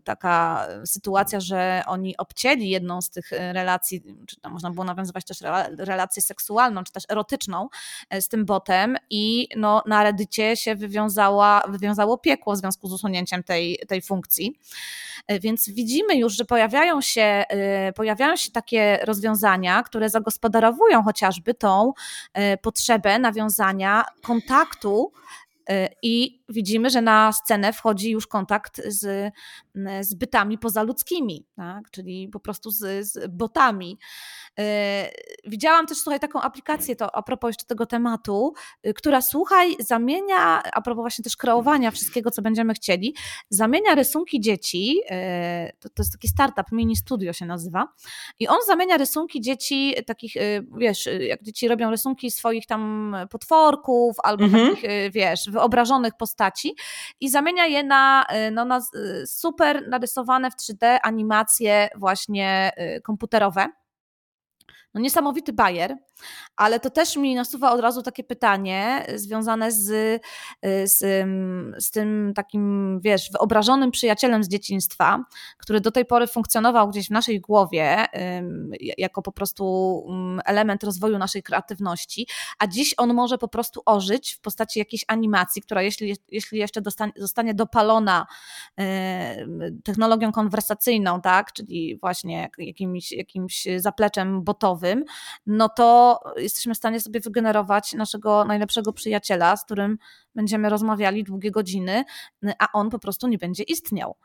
taka 0.04 0.68
sytuacja, 0.86 1.40
że 1.40 1.84
oni 1.88 2.18
obcięli 2.18 2.70
jedną 2.70 3.02
z 3.02 3.10
tych 3.10 3.32
relacji, 3.32 4.04
czy 4.28 4.42
tam 4.42 4.52
można 4.52 4.72
było 4.72 4.84
nawiązywać 4.84 5.26
też 5.26 5.38
relację 5.78 6.22
seksualną, 6.22 6.84
czy 6.84 6.92
też 6.92 7.04
erotyczną 7.10 7.68
e, 8.10 8.22
z 8.22 8.28
tym 8.28 8.46
botem 8.46 8.98
i 9.10 9.48
no, 9.56 9.84
na 9.86 10.04
Reddycie 10.04 10.58
się 10.58 10.76
wywiązała, 10.76 11.64
wywiązało 11.70 12.18
piekło 12.18 12.54
w 12.54 12.58
związku 12.58 12.88
z 12.88 12.94
usunięciem 12.94 13.44
tej, 13.44 13.80
tej 13.88 14.02
funkcji. 14.02 14.60
Więc 15.42 15.70
widzimy 15.70 16.16
już, 16.16 16.34
że 16.34 16.46
pojawiają 16.46 17.02
się, 17.02 17.44
pojawiają 17.96 18.36
się 18.36 18.52
takie 18.52 19.00
rozwiązania, 19.04 19.83
które 19.84 20.10
zagospodarowują 20.10 21.04
chociażby 21.04 21.54
tą 21.54 21.94
e, 22.34 22.58
potrzebę 22.58 23.20
nawiązania 23.20 24.06
kontaktu 24.24 25.12
i 26.01 26.43
widzimy, 26.50 26.89
że 26.89 27.01
na 27.01 27.32
scenę 27.32 27.74
wchodzi 27.74 28.12
już 28.12 28.27
kontakt 28.27 28.82
z, 28.86 29.34
z 30.01 30.13
bytami 30.13 30.58
pozaludzkimi, 30.58 31.46
tak? 31.55 31.91
czyli 31.91 32.27
po 32.27 32.39
prostu 32.39 32.72
z, 32.72 33.08
z 33.08 33.27
botami. 33.27 34.00
E, 34.60 35.10
widziałam 35.46 35.86
też, 35.86 35.98
słuchaj, 35.98 36.20
taką 36.20 36.41
aplikację, 36.41 36.96
to 36.96 37.15
a 37.15 37.24
propos 37.24 37.50
jeszcze 37.50 37.65
tego 37.65 37.86
tematu, 37.86 38.53
y, 38.88 38.93
która, 38.93 39.22
słuchaj, 39.22 39.75
zamienia, 39.79 40.63
a 40.74 40.82
propos 40.82 41.01
właśnie 41.01 41.24
też 41.24 41.38
kreowania 41.38 41.91
wszystkiego, 41.91 42.32
co 42.32 42.41
będziemy 42.41 42.74
chcieli, 42.74 43.15
zamienia 43.50 43.96
rysunki 43.96 44.41
dzieci, 44.41 45.01
to, 45.79 45.89
to 45.89 46.03
jest 46.03 46.12
taki 46.12 46.27
startup, 46.27 46.72
mini 46.72 46.96
studio 46.96 47.34
się 47.34 47.46
nazywa, 47.46 47.88
i 48.39 48.48
on 48.48 48.58
zamienia 48.67 48.98
rysunki 48.98 49.41
dzieci, 49.41 49.93
takich, 50.08 50.36
y, 50.36 50.65
wiesz, 50.77 51.08
y, 51.08 51.25
jak 51.25 51.43
dzieci 51.43 51.67
robią 51.67 51.91
rysunki 51.91 52.32
swoich 52.32 52.65
tam 52.65 53.15
potworków, 53.29 54.15
albo 54.24 54.43
mhm. 54.43 54.70
takich, 54.70 54.89
wiesz, 55.12 55.50
wyobrażonych 55.54 56.14
postaci 56.20 56.76
i 57.20 57.30
zamienia 57.30 57.66
je 57.66 57.84
na, 57.84 58.26
no, 58.52 58.66
na 58.66 58.82
super 59.26 59.88
narysowane 59.88 60.52
w 60.52 60.56
3D 60.56 60.98
animacje 61.04 61.90
właśnie 61.96 62.72
komputerowe 63.04 63.68
no 64.94 65.02
niesamowity 65.02 65.54
bajer, 65.54 65.98
ale 66.56 66.80
to 66.80 66.90
też 66.90 67.18
mi 67.18 67.36
nasuwa 67.36 67.72
od 67.72 67.80
razu 67.82 68.02
takie 68.02 68.24
pytanie 68.24 69.06
związane 69.16 69.72
z, 69.72 70.22
z, 70.84 71.00
z 71.86 71.92
tym 71.92 72.34
takim, 72.36 73.00
wiesz, 73.02 73.32
wyobrażonym 73.32 73.92
przyjacielem 73.92 74.44
z 74.44 74.48
dzieciństwa, 74.48 75.24
który 75.58 75.82
do 75.82 75.92
tej 75.92 76.06
pory 76.06 76.28
funkcjonował 76.28 76.90
gdzieś 76.90 77.08
w 77.08 77.12
naszej 77.12 77.42
głowie 77.42 78.06
jako 78.98 79.22
po 79.22 79.32
prostu 79.32 79.64
element 80.46 80.84
rozwoju 80.84 81.18
naszej 81.18 81.44
kreatywności, 81.44 82.28
a 82.60 82.68
dziś 82.68 82.94
on 82.98 83.14
może 83.14 83.38
po 83.38 83.48
prostu 83.48 83.82
ożyć 83.86 84.34
w 84.34 84.40
postaci 84.40 84.80
jakiejś 84.80 85.06
animacji, 85.08 85.62
która 85.62 85.82
jeśli, 85.82 86.16
jeśli 86.32 86.60
jeszcze 86.60 86.82
dostanie, 86.82 87.12
zostanie 87.16 87.54
dopalona 87.54 88.28
technologią 89.84 90.32
konwersacyjną, 90.32 91.22
tak, 91.22 91.54
czyli 91.54 91.98
właśnie 92.00 92.50
jakimś, 92.58 93.12
jakimś 93.12 93.68
zapleczem 93.78 94.44
botowym, 94.44 94.83
no 95.46 95.70
to 95.70 96.20
jesteśmy 96.38 96.74
w 96.74 96.78
stanie 96.78 97.00
sobie 97.00 97.20
wygenerować 97.20 97.94
naszego 97.94 98.46
najlepszego 98.46 98.94
przyjaciela, 98.94 99.58
z 99.58 99.66
którym 99.66 99.98
będziemy 100.36 100.70
rozmawiali 100.70 101.24
długie 101.24 101.52
godziny, 101.52 102.04
a 102.60 102.68
on 102.74 102.90
po 102.90 103.00
prostu 103.00 103.28
nie 103.28 103.38
będzie 103.38 103.63
istniał. 103.63 104.16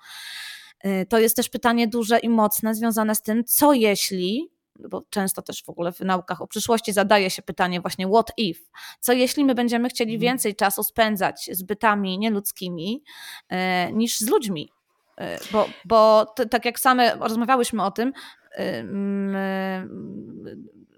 To 1.09 1.19
jest 1.19 1.37
też 1.37 1.49
pytanie 1.49 1.89
duże 1.89 2.19
i 2.19 2.29
mocne, 2.29 2.75
związane 2.75 3.15
z 3.15 3.23
tym, 3.23 3.45
co 3.45 3.73
jeśli 3.73 4.51
bo 4.91 5.03
często 5.11 5.43
też 5.43 5.65
w 5.65 5.69
ogóle 5.69 5.93
w 5.93 6.01
naukach 6.01 6.43
o 6.43 6.47
przyszłości 6.47 6.93
zadaje 6.93 7.31
się 7.31 7.43
pytanie 7.43 7.81
właśnie 7.81 8.09
what 8.09 8.33
if? 8.37 8.61
Co 9.01 9.13
jeśli 9.13 9.45
my 9.45 9.55
będziemy 9.55 9.89
chcieli 9.89 10.15
mhm. 10.15 10.21
więcej 10.21 10.57
czasu 10.57 10.83
spędzać 10.83 11.51
z 11.53 11.63
bytami 11.63 12.19
nieludzkimi 12.19 13.03
e, 13.49 13.93
niż 13.93 14.19
z 14.19 14.29
ludźmi? 14.29 14.71
E, 15.19 15.39
bo, 15.53 15.69
bo 15.85 16.27
tak 16.51 16.65
jak 16.65 16.81
same 16.81 17.17
rozmawiałyśmy 17.21 17.85
o 17.85 17.91
tym, 17.91 18.13
e, 18.53 18.85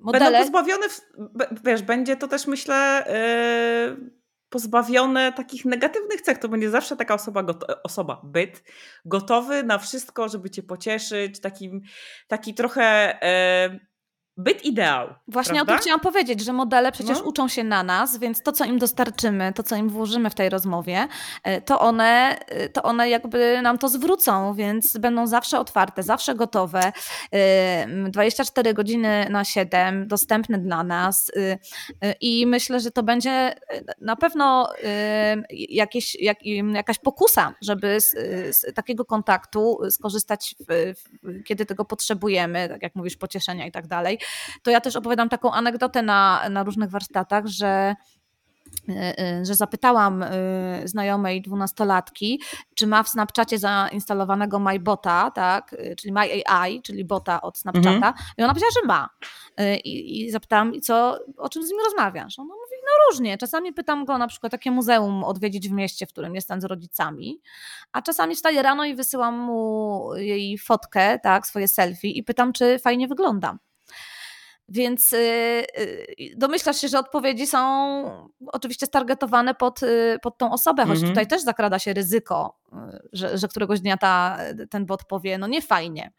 modele... 0.01 0.25
Będą 0.25 0.39
pozbawione, 0.39 0.87
wiesz, 1.65 1.83
będzie 1.83 2.17
to 2.17 2.29
też 2.29 2.47
myślę 2.47 3.05
pozbawione 4.49 5.33
takich 5.33 5.65
negatywnych 5.65 6.21
cech. 6.21 6.39
To 6.39 6.49
będzie 6.49 6.71
zawsze 6.71 6.97
taka 6.97 7.15
osoba, 7.15 7.45
osoba 7.85 8.21
byt, 8.25 8.63
gotowy 9.05 9.63
na 9.63 9.79
wszystko, 9.79 10.29
żeby 10.29 10.51
cię 10.51 10.63
pocieszyć, 10.63 11.41
takim, 11.41 11.81
taki 12.29 12.55
trochę 12.55 13.19
byt 14.43 14.65
ideał. 14.65 15.15
Właśnie 15.29 15.55
prawda? 15.55 15.73
o 15.73 15.77
tym 15.77 15.83
chciałam 15.83 16.01
powiedzieć, 16.01 16.41
że 16.45 16.53
modele 16.53 16.93
przecież 16.93 17.19
no. 17.19 17.25
uczą 17.25 17.49
się 17.49 17.65
na 17.65 17.83
nas, 17.83 18.19
więc 18.19 18.43
to, 18.43 18.53
co 18.53 18.65
im 18.65 18.79
dostarczymy, 18.79 19.53
to, 19.53 19.63
co 19.63 19.77
im 19.77 19.89
włożymy 19.89 20.31
w 20.31 20.35
tej 20.35 20.49
rozmowie, 20.49 21.09
e, 21.45 21.61
to 21.61 21.81
one, 21.81 22.39
e, 22.49 22.69
to 22.69 22.83
one 22.83 23.09
jakby 23.09 23.63
nam 23.63 23.79
to 23.79 23.89
zwrócą, 23.89 24.55
więc 24.55 24.97
będą 24.99 25.27
zawsze 25.27 25.61
otwarte, 25.61 26.03
zawsze 26.03 26.35
gotowe. 26.35 26.93
24 28.09 28.75
godziny 28.75 29.27
na 29.31 29.45
7, 29.45 30.09
dostępne 30.09 30.59
dla 30.59 30.85
nas 30.85 31.31
i 32.21 32.47
myślę, 32.47 32.81
że 32.81 32.91
to 32.91 33.03
będzie 33.03 33.55
na 34.01 34.17
pewno 34.17 34.69
jakieś, 35.51 36.15
jak, 36.15 36.39
jakaś 36.75 36.99
pokusa, 36.99 37.55
żeby 37.63 38.01
z, 38.01 38.11
z 38.57 38.75
takiego 38.75 39.05
kontaktu 39.05 39.79
skorzystać, 39.91 40.55
w, 40.61 40.95
w, 41.23 41.43
kiedy 41.45 41.67
tego 41.67 41.85
potrzebujemy, 41.85 42.69
tak 42.69 42.83
jak 42.83 42.95
mówisz, 42.95 43.17
pocieszenia 43.17 43.67
i 43.67 43.73
tak 43.73 43.87
dalej 43.87 44.19
to 44.63 44.71
ja 44.71 44.81
też 44.81 44.97
opowiadam 44.97 45.29
taką 45.29 45.53
anegdotę 45.53 46.03
na, 46.03 46.49
na 46.51 46.63
różnych 46.63 46.91
warsztatach, 46.91 47.47
że 47.47 47.95
e, 48.89 49.19
e, 49.19 49.45
że 49.45 49.55
zapytałam 49.55 50.23
e, 50.23 50.29
znajomej 50.85 51.43
dwunastolatki, 51.43 52.43
czy 52.75 52.87
ma 52.87 53.03
w 53.03 53.09
Snapchacie 53.09 53.59
zainstalowanego 53.59 54.59
MyBota, 54.59 55.31
tak, 55.31 55.77
czyli 55.99 56.13
MyAI, 56.13 56.83
czyli 56.83 57.05
bota 57.05 57.41
od 57.41 57.59
Snapchata 57.59 57.91
mhm. 57.91 58.15
i 58.39 58.43
ona 58.43 58.53
powiedziała, 58.53 58.73
że 58.83 58.87
ma. 58.87 59.09
I, 59.85 60.25
I 60.25 60.31
zapytałam, 60.31 60.81
co, 60.81 61.19
o 61.37 61.49
czym 61.49 61.67
z 61.67 61.71
nim 61.71 61.79
rozmawiasz? 61.85 62.39
Ona 62.39 62.55
mówi, 62.55 62.77
no 62.83 63.11
różnie, 63.11 63.39
czasami 63.39 63.73
pytam 63.73 64.05
go 64.05 64.19
na 64.19 64.29
przykład 64.29 64.53
takie 64.53 64.71
muzeum 64.71 65.25
odwiedzić 65.25 65.69
w 65.69 65.73
mieście, 65.73 66.07
w 66.07 66.09
którym 66.09 66.35
jestem 66.35 66.61
z 66.61 66.65
rodzicami, 66.65 67.41
a 67.93 68.03
czasami 68.03 68.35
wstaję 68.35 68.63
rano 68.63 68.85
i 68.85 68.95
wysyłam 68.95 69.39
mu 69.39 70.11
jej 70.17 70.59
fotkę, 70.59 71.19
tak, 71.19 71.47
swoje 71.47 71.69
selfie 71.69 72.11
i 72.11 72.23
pytam, 72.23 72.53
czy 72.53 72.79
fajnie 72.79 73.09
wyglądam. 73.09 73.59
Więc 74.71 75.13
y, 75.13 75.17
y, 75.17 76.35
domyślasz 76.37 76.81
się, 76.81 76.89
że 76.89 76.99
odpowiedzi 76.99 77.47
są 77.47 77.61
oczywiście 78.47 78.87
stargetowane 78.87 79.55
pod, 79.55 79.83
y, 79.83 80.19
pod 80.23 80.39
tą 80.39 80.53
osobę, 80.53 80.83
choć 80.83 80.97
mhm. 80.97 81.09
tutaj 81.09 81.27
też 81.27 81.43
zakrada 81.43 81.79
się 81.79 81.93
ryzyko, 81.93 82.61
że, 83.13 83.39
że 83.39 83.49
któregoś 83.49 83.81
dnia 83.81 83.97
ta, 83.97 84.39
ten 84.71 84.87
bot 84.87 85.05
powie, 85.05 85.39
no 85.39 85.47
nie 85.47 85.63
fajnie 85.63 86.13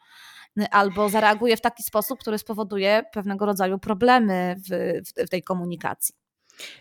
albo 0.71 1.09
zareaguje 1.09 1.57
w 1.57 1.61
taki 1.61 1.83
sposób, 1.83 2.19
który 2.19 2.37
spowoduje 2.37 3.03
pewnego 3.13 3.45
rodzaju 3.45 3.79
problemy 3.79 4.55
w, 4.57 4.69
w, 5.07 5.25
w, 5.25 5.29
tej 5.29 5.43
komunikacji. 5.43 6.15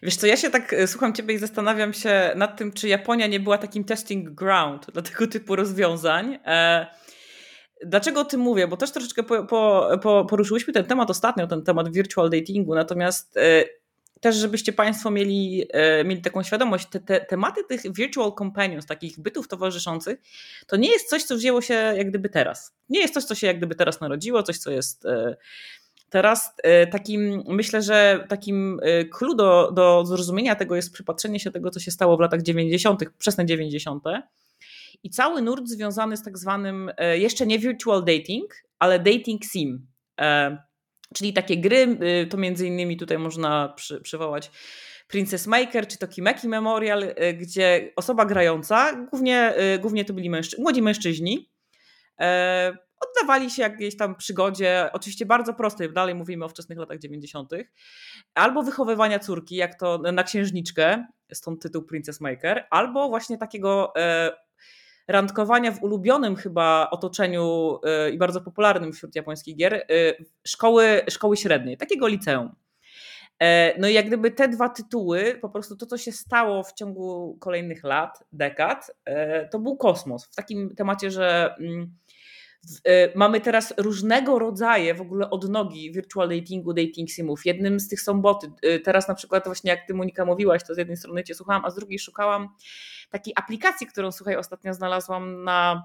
Wiesz 0.03 0.17
co, 0.17 0.27
ja 0.27 0.37
się 0.37 0.50
tak 0.50 0.75
słucham 0.87 1.15
ciebie 1.15 1.35
i 1.35 1.39
zastanawiam 1.39 1.93
się 1.93 2.33
nad 2.37 2.57
tym, 2.57 2.73
czy 2.73 2.89
Japonia 2.89 3.27
nie 3.27 3.41
była 3.41 3.59
takim 3.59 3.85
testing 3.85 4.31
ground 4.31 4.87
dla 4.93 5.03
tego 5.03 5.27
typu 5.27 5.57
rozwiązań. 5.57 6.39
E, 6.47 6.87
Dlaczego 7.87 8.21
o 8.21 8.25
tym 8.25 8.40
mówię? 8.40 8.69
Bo 8.69 8.77
też 8.77 8.90
troszeczkę 8.90 9.23
po, 9.23 9.45
po, 9.45 9.88
po, 10.03 10.25
poruszyłyśmy 10.25 10.73
ten 10.73 10.85
temat 10.85 11.11
ostatnio, 11.11 11.47
ten 11.47 11.62
temat 11.62 11.93
virtual 11.93 12.31
datingu, 12.31 12.75
natomiast 12.75 13.37
e, 13.37 13.64
też, 14.21 14.37
żebyście 14.37 14.73
Państwo 14.73 15.11
mieli, 15.11 15.64
e, 15.71 16.05
mieli 16.05 16.23
taką 16.23 16.43
świadomość, 16.43 16.87
te, 16.90 17.01
te, 17.01 17.21
tematy 17.21 17.64
tych 17.64 17.95
virtual 17.95 18.33
companions, 18.38 18.87
takich 18.87 19.21
bytów 19.21 19.49
towarzyszących, 19.49 20.19
to 20.66 20.77
nie 20.77 20.88
jest 20.88 21.09
coś, 21.09 21.23
co 21.23 21.37
wzięło 21.37 21.62
się 21.62 21.75
jak 21.75 22.09
gdyby 22.09 22.29
teraz. 22.29 22.75
Nie 22.88 23.01
jest 23.01 23.14
coś, 23.14 23.25
co 23.25 23.35
się 23.35 23.47
jak 23.47 23.59
gdyby 23.59 23.75
teraz 23.75 24.01
narodziło, 24.01 24.43
coś, 24.43 24.59
co 24.59 24.71
jest 24.71 25.07
e, 25.07 25.37
teraz 26.11 26.55
takim, 26.93 27.43
myślę, 27.49 27.83
że 27.83 28.25
takim 28.29 28.81
clue 29.12 29.35
do, 29.35 29.73
do 29.73 30.07
zrozumienia 30.07 30.55
tego 30.55 30.77
jest 30.77 30.93
przypatrzenie 30.93 31.40
się 31.40 31.51
tego, 31.51 31.71
co 31.71 31.81
się 31.81 31.90
stało 31.90 32.16
w 32.16 32.21
latach 32.21 32.43
90., 32.43 33.05
wczesne 33.19 33.47
90., 33.47 34.05
i 35.03 35.11
cały 35.11 35.43
nurt 35.43 35.69
związany 35.69 36.17
z 36.17 36.23
tak 36.23 36.39
zwanym 36.39 36.91
e, 36.97 37.19
jeszcze 37.19 37.47
nie 37.47 37.59
virtual 37.59 38.05
dating, 38.05 38.55
ale 38.79 38.99
dating 38.99 39.45
sim. 39.45 39.87
E, 40.21 40.59
czyli 41.15 41.33
takie 41.33 41.57
gry, 41.57 41.99
e, 42.01 42.27
to 42.27 42.37
między 42.37 42.67
innymi 42.67 42.97
tutaj 42.97 43.19
można 43.19 43.69
przy, 43.77 44.01
przywołać 44.01 44.51
Princess 45.09 45.47
Maker 45.47 45.87
czy 45.87 45.99
to 45.99 46.09
Kimeki 46.09 46.49
Memorial, 46.49 47.15
gdzie 47.41 47.93
osoba 47.97 48.25
grająca, 48.25 49.07
głównie, 49.11 49.55
głównie 49.81 50.05
to 50.05 50.13
byli 50.13 50.31
mężczy 50.31 50.57
młodzi 50.61 50.83
mężczyźni, 50.83 51.51
oddawali 53.01 53.51
się 53.51 53.63
jakiejś 53.63 53.97
tam 53.97 54.17
przygodzie, 54.17 54.91
oczywiście 54.93 55.27
bardzo 55.27 55.55
prostej, 55.55 55.93
dalej 55.93 56.15
mówimy 56.15 56.45
o 56.45 56.49
wczesnych 56.49 56.79
latach 56.79 56.99
90., 56.99 57.53
albo 58.35 58.63
wychowywania 58.63 59.19
córki, 59.19 59.57
jak 59.57 59.79
to 59.79 59.99
na 59.99 60.23
księżniczkę, 60.23 61.07
stąd 61.33 61.63
tytuł 61.63 61.83
Princess 61.83 62.21
Maker, 62.21 62.67
albo 62.71 63.09
właśnie 63.09 63.39
takiego 63.39 63.93
randkowania 65.11 65.73
w 65.73 65.83
ulubionym 65.83 66.37
chyba 66.37 66.90
otoczeniu 66.90 67.79
y, 68.07 68.11
i 68.11 68.18
bardzo 68.18 68.40
popularnym 68.40 68.92
wśród 68.92 69.16
japońskich 69.16 69.57
gier 69.57 69.75
y, 69.75 69.85
szkoły, 70.46 71.01
szkoły 71.11 71.37
średniej, 71.37 71.77
takiego 71.77 72.09
liceum. 72.09 72.55
E, 73.40 73.75
no 73.81 73.88
i 73.88 73.94
jak 73.94 74.07
gdyby 74.07 74.31
te 74.31 74.49
dwa 74.49 74.68
tytuły, 74.68 75.38
po 75.40 75.49
prostu 75.49 75.77
to, 75.77 75.87
co 75.87 75.99
się 75.99 76.12
stało 76.12 76.62
w 76.62 76.73
ciągu 76.73 77.37
kolejnych 77.40 77.85
lat, 77.85 78.25
dekad, 78.33 78.90
e, 79.05 79.49
to 79.49 79.59
był 79.59 79.77
kosmos. 79.77 80.25
W 80.25 80.35
takim 80.35 80.75
temacie, 80.75 81.11
że 81.11 81.55
mm, 81.59 81.94
mamy 83.14 83.40
teraz 83.40 83.75
różnego 83.77 84.38
rodzaju 84.38 84.96
w 84.96 85.01
ogóle 85.01 85.31
odnogi 85.31 85.92
virtual 85.92 86.29
datingu, 86.29 86.73
dating 86.73 87.11
simów. 87.11 87.46
Jednym 87.46 87.81
z 87.81 87.88
tych 87.88 88.01
są 88.01 88.20
boty. 88.20 88.53
Teraz 88.85 89.09
na 89.09 89.14
przykład 89.14 89.44
właśnie 89.44 89.70
jak 89.70 89.87
ty 89.87 89.94
Monika 89.94 90.25
mówiłaś, 90.25 90.62
to 90.66 90.75
z 90.75 90.79
jednej 90.79 90.96
strony 90.96 91.25
cię 91.25 91.35
słuchałam, 91.35 91.64
a 91.64 91.70
z 91.70 91.75
drugiej 91.75 91.99
szukałam 91.99 92.49
takiej 93.11 93.35
aplikacji, 93.37 93.87
którą 93.87 94.12
słuchaj, 94.12 94.37
ostatnio 94.37 94.75
znalazłam 94.75 95.44
na, 95.44 95.85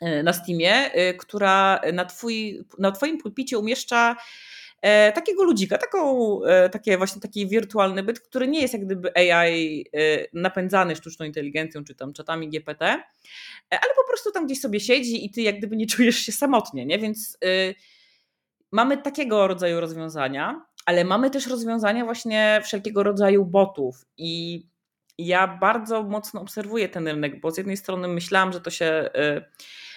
e, 0.00 0.22
na 0.22 0.32
Steamie, 0.32 0.90
która 1.18 1.80
na, 1.92 2.04
twój, 2.04 2.64
na 2.78 2.92
Twoim 2.92 3.18
pulpicie 3.18 3.58
umieszcza 3.58 4.16
takiego 5.14 5.44
ludzika, 5.44 5.78
taką, 5.78 6.40
takie 6.72 6.98
właśnie 6.98 7.22
taki 7.22 7.46
wirtualny 7.46 8.02
byt, 8.02 8.20
który 8.20 8.48
nie 8.48 8.60
jest 8.60 8.74
jak 8.74 8.84
gdyby 8.84 9.16
AI 9.16 9.84
napędzany 10.32 10.96
sztuczną 10.96 11.26
inteligencją 11.26 11.84
czy 11.84 11.94
tam 11.94 12.12
czatami 12.12 12.48
GPT, 12.48 12.86
ale 13.70 13.94
po 13.96 14.08
prostu 14.08 14.32
tam 14.32 14.46
gdzieś 14.46 14.60
sobie 14.60 14.80
siedzi 14.80 15.26
i 15.26 15.30
ty 15.30 15.42
jak 15.42 15.58
gdyby 15.58 15.76
nie 15.76 15.86
czujesz 15.96 16.16
się 16.16 16.32
samotnie, 16.32 16.86
nie? 16.86 16.98
Więc 16.98 17.38
mamy 18.72 18.96
takiego 19.02 19.48
rodzaju 19.48 19.80
rozwiązania, 19.80 20.66
ale 20.86 21.04
mamy 21.04 21.30
też 21.30 21.46
rozwiązania 21.46 22.04
właśnie 22.04 22.60
wszelkiego 22.64 23.02
rodzaju 23.02 23.44
botów 23.44 24.04
i 24.16 24.62
ja 25.18 25.58
bardzo 25.60 26.02
mocno 26.02 26.40
obserwuję 26.40 26.88
ten 26.88 27.08
rynek, 27.08 27.40
bo 27.40 27.50
z 27.50 27.58
jednej 27.58 27.76
strony 27.76 28.08
myślałam, 28.08 28.52
że 28.52 28.60
to 28.60 28.70
się 28.70 29.10
y, 29.16 29.44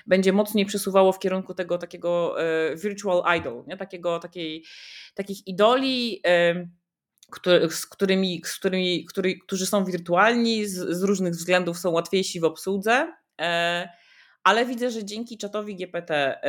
będzie 0.07 0.33
mocniej 0.33 0.65
przesuwało 0.65 1.11
w 1.11 1.19
kierunku 1.19 1.53
tego 1.53 1.77
takiego 1.77 2.35
y, 2.71 2.75
virtual 2.75 3.39
idol, 3.39 3.63
nie? 3.67 3.77
Takiego, 3.77 4.19
takiej, 4.19 4.65
takich 5.15 5.47
idoli, 5.47 6.21
y, 7.47 7.69
z 7.69 7.85
którymi, 7.85 8.41
z 8.45 8.55
którymi 8.55 9.05
który, 9.05 9.37
którzy 9.37 9.65
są 9.65 9.85
wirtualni, 9.85 10.65
z, 10.65 10.73
z, 10.73 11.03
różnych 11.03 11.33
względów 11.33 11.77
są 11.77 11.91
łatwiejsi 11.91 12.39
w 12.39 12.43
obsłudze, 12.43 13.13
ale 14.43 14.65
widzę, 14.65 14.91
że 14.91 15.05
dzięki 15.05 15.37
czatowi 15.37 15.75
GPT 15.75 16.41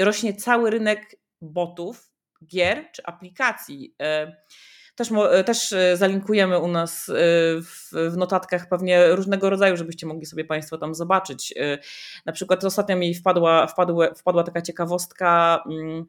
rośnie 0.00 0.34
cały 0.34 0.70
rynek 0.70 1.16
botów, 1.40 2.10
gier 2.46 2.84
czy 2.92 3.02
aplikacji. 3.04 3.94
Też, 5.00 5.10
też 5.46 5.74
zalinkujemy 5.94 6.58
u 6.58 6.68
nas 6.68 7.04
w, 7.62 7.90
w, 8.12 8.16
notatkach 8.16 8.68
pewnie 8.68 9.06
różnego 9.08 9.50
rodzaju, 9.50 9.76
żebyście 9.76 10.06
mogli 10.06 10.26
sobie 10.26 10.44
Państwo 10.44 10.78
tam 10.78 10.94
zobaczyć. 10.94 11.54
Na 12.26 12.32
przykład 12.32 12.64
ostatnio 12.64 12.96
mi 12.96 13.14
wpadła, 13.14 13.66
wpadła, 13.66 14.14
wpadła 14.14 14.42
taka 14.42 14.62
ciekawostka 14.62 15.62
mm, 15.66 16.06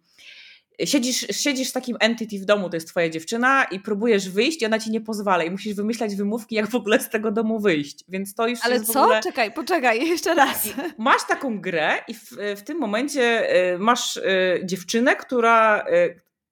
siedzisz, 0.85 1.25
siedzisz 1.31 1.69
z 1.69 1.71
takim 1.71 1.97
entity 1.99 2.39
w 2.39 2.45
domu, 2.45 2.69
to 2.69 2.75
jest 2.75 2.87
twoja 2.87 3.09
dziewczyna 3.09 3.63
i 3.63 3.79
próbujesz 3.79 4.29
wyjść 4.29 4.61
i 4.61 4.65
ona 4.65 4.79
ci 4.79 4.91
nie 4.91 5.01
pozwala 5.01 5.43
i 5.43 5.51
musisz 5.51 5.73
wymyślać 5.73 6.15
wymówki, 6.15 6.55
jak 6.55 6.69
w 6.69 6.75
ogóle 6.75 6.99
z 6.99 7.09
tego 7.09 7.31
domu 7.31 7.59
wyjść. 7.59 8.05
Więc 8.09 8.35
to 8.35 8.47
już 8.47 8.59
Ale 8.63 8.81
co? 8.81 9.01
Ogóle... 9.01 9.21
Czekaj, 9.23 9.51
poczekaj, 9.51 9.99
jeszcze 10.09 10.35
raz. 10.35 10.69
Masz 10.97 11.27
taką 11.27 11.61
grę 11.61 11.97
i 12.07 12.13
w, 12.13 12.31
w 12.55 12.61
tym 12.61 12.77
momencie 12.77 13.47
masz 13.79 14.19
dziewczynę, 14.63 15.15
która 15.15 15.85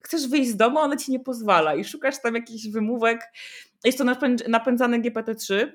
chcesz 0.03 0.27
wyjść 0.27 0.49
z 0.49 0.57
domu, 0.57 0.79
ona 0.79 0.97
ci 0.97 1.11
nie 1.11 1.19
pozwala 1.19 1.75
i 1.75 1.83
szukasz 1.83 2.21
tam 2.21 2.35
jakichś 2.35 2.67
wymówek. 2.67 3.19
Jest 3.83 3.97
to 3.97 4.03
napędzane 4.47 4.99
GPT-3 4.99 5.71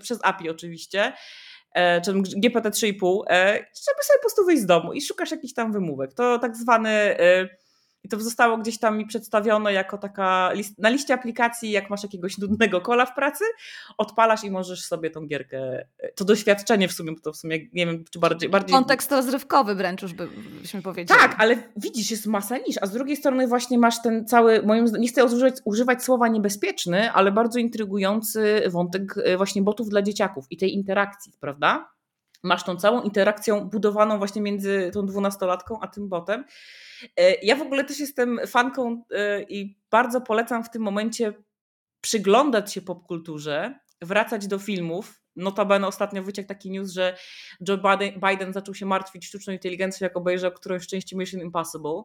przez 0.00 0.18
API 0.22 0.50
oczywiście 0.50 1.12
E, 1.74 2.00
czy 2.00 2.12
GPT 2.12 2.70
3,5, 2.70 3.22
e, 3.28 3.52
żeby 3.56 4.02
sobie 4.02 4.18
po 4.18 4.20
prostu 4.20 4.44
wyjść 4.44 4.62
z 4.62 4.66
domu 4.66 4.92
i 4.92 5.02
szukasz 5.02 5.30
jakichś 5.30 5.54
tam 5.54 5.72
wymówek. 5.72 6.14
To 6.14 6.38
tak 6.38 6.56
zwany 6.56 6.90
e, 6.90 7.48
i 8.04 8.08
to 8.08 8.20
zostało 8.20 8.58
gdzieś 8.58 8.78
tam 8.78 8.98
mi 8.98 9.06
przedstawione 9.06 9.72
jako 9.72 9.98
taka 9.98 10.52
list, 10.52 10.78
na 10.78 10.88
liście 10.88 11.14
aplikacji, 11.14 11.70
jak 11.70 11.90
masz 11.90 12.02
jakiegoś 12.02 12.38
nudnego 12.38 12.80
kola 12.80 13.06
w 13.06 13.14
pracy, 13.14 13.44
odpalasz 13.98 14.44
i 14.44 14.50
możesz 14.50 14.84
sobie 14.84 15.10
tą 15.10 15.26
gierkę, 15.26 15.86
to 16.14 16.24
doświadczenie 16.24 16.88
w 16.88 16.92
sumie, 16.92 17.12
bo 17.12 17.20
to 17.20 17.32
w 17.32 17.36
sumie 17.36 17.58
nie 17.72 17.86
wiem, 17.86 18.04
czy 18.10 18.18
bardziej... 18.18 18.48
bardziej... 18.48 18.74
Kontekst 18.74 19.12
rozrywkowy 19.12 19.74
wręcz 19.74 20.02
już 20.02 20.12
byśmy 20.62 20.82
powiedzieli. 20.82 21.20
Tak, 21.20 21.36
ale 21.38 21.56
widzisz, 21.76 22.10
jest 22.10 22.26
masa 22.26 22.58
niż, 22.58 22.76
a 22.80 22.86
z 22.86 22.92
drugiej 22.92 23.16
strony 23.16 23.48
właśnie 23.48 23.78
masz 23.78 24.02
ten 24.02 24.26
cały, 24.26 24.62
moim 24.62 24.84
nie 24.98 25.08
chcę 25.08 25.24
używać, 25.24 25.54
używać 25.64 26.04
słowa 26.04 26.28
niebezpieczny, 26.28 27.12
ale 27.12 27.32
bardzo 27.32 27.58
intrygujący 27.58 28.62
wątek 28.70 29.14
e, 29.24 29.36
właśnie 29.36 29.62
botów 29.62 29.88
dla 29.88 30.02
dzieciaków 30.02 30.46
i 30.50 30.56
tej 30.56 30.74
interakcji, 30.74 31.32
prawda? 31.40 31.93
Masz 32.44 32.64
tą 32.64 32.76
całą 32.76 33.02
interakcją 33.02 33.68
budowaną 33.68 34.18
właśnie 34.18 34.42
między 34.42 34.90
tą 34.94 35.06
dwunastolatką 35.06 35.78
a 35.80 35.88
tym 35.88 36.08
botem, 36.08 36.44
E, 37.16 37.34
ja 37.42 37.56
w 37.56 37.62
ogóle 37.62 37.84
też 37.84 38.00
jestem 38.00 38.40
fanką 38.46 39.02
e, 39.10 39.42
i 39.42 39.78
bardzo 39.90 40.20
polecam 40.20 40.64
w 40.64 40.70
tym 40.70 40.82
momencie 40.82 41.32
przyglądać 42.00 42.72
się 42.72 42.82
popkulturze, 42.82 43.78
wracać 44.02 44.46
do 44.46 44.58
filmów, 44.58 45.23
Notabene 45.36 45.86
ostatnio 45.86 46.22
wyciekł 46.22 46.48
taki 46.48 46.70
news, 46.70 46.92
że 46.92 47.16
Joe 47.68 47.78
Biden 48.28 48.52
zaczął 48.52 48.74
się 48.74 48.86
martwić 48.86 49.26
sztuczną 49.26 49.52
inteligencją, 49.52 50.04
jak 50.04 50.16
obejrzał 50.16 50.52
którąś 50.52 50.86
część 50.86 51.14
Mission 51.14 51.40
Impossible. 51.40 52.02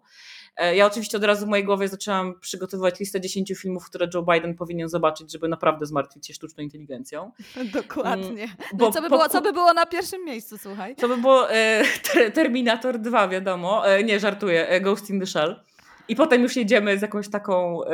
E, 0.55 0.75
ja 0.75 0.85
oczywiście 0.85 1.17
od 1.17 1.23
razu 1.23 1.45
w 1.45 1.49
mojej 1.49 1.65
głowie 1.65 1.87
zaczęłam 1.87 2.39
przygotowywać 2.39 2.99
listę 2.99 3.21
10 3.21 3.53
filmów, 3.61 3.85
które 3.85 4.07
Joe 4.13 4.23
Biden 4.33 4.55
powinien 4.55 4.89
zobaczyć, 4.89 5.31
żeby 5.31 5.47
naprawdę 5.47 5.85
zmartwić 5.85 6.27
się 6.27 6.33
sztuczną 6.33 6.63
inteligencją. 6.63 7.31
Dokładnie. 7.73 8.43
Mm, 8.43 8.55
no 8.73 8.77
bo, 8.77 8.91
co, 8.91 9.01
by 9.01 9.09
było, 9.09 9.29
co 9.29 9.41
by 9.41 9.53
było 9.53 9.73
na 9.73 9.85
pierwszym 9.85 10.25
miejscu, 10.25 10.57
słuchaj? 10.57 10.95
Co 10.95 11.07
by 11.07 11.17
było 11.17 11.51
e, 11.51 11.83
Terminator 12.33 12.99
2, 12.99 13.27
wiadomo. 13.27 13.87
E, 13.87 14.03
nie, 14.03 14.19
żartuję. 14.19 14.67
E, 14.67 14.81
Ghost 14.81 15.09
in 15.09 15.19
the 15.19 15.25
Shell. 15.25 15.63
I 16.09 16.15
potem 16.15 16.41
już 16.41 16.55
jedziemy 16.55 16.97
z 16.97 17.01
jakąś 17.01 17.29
taką, 17.29 17.83
e, 17.83 17.89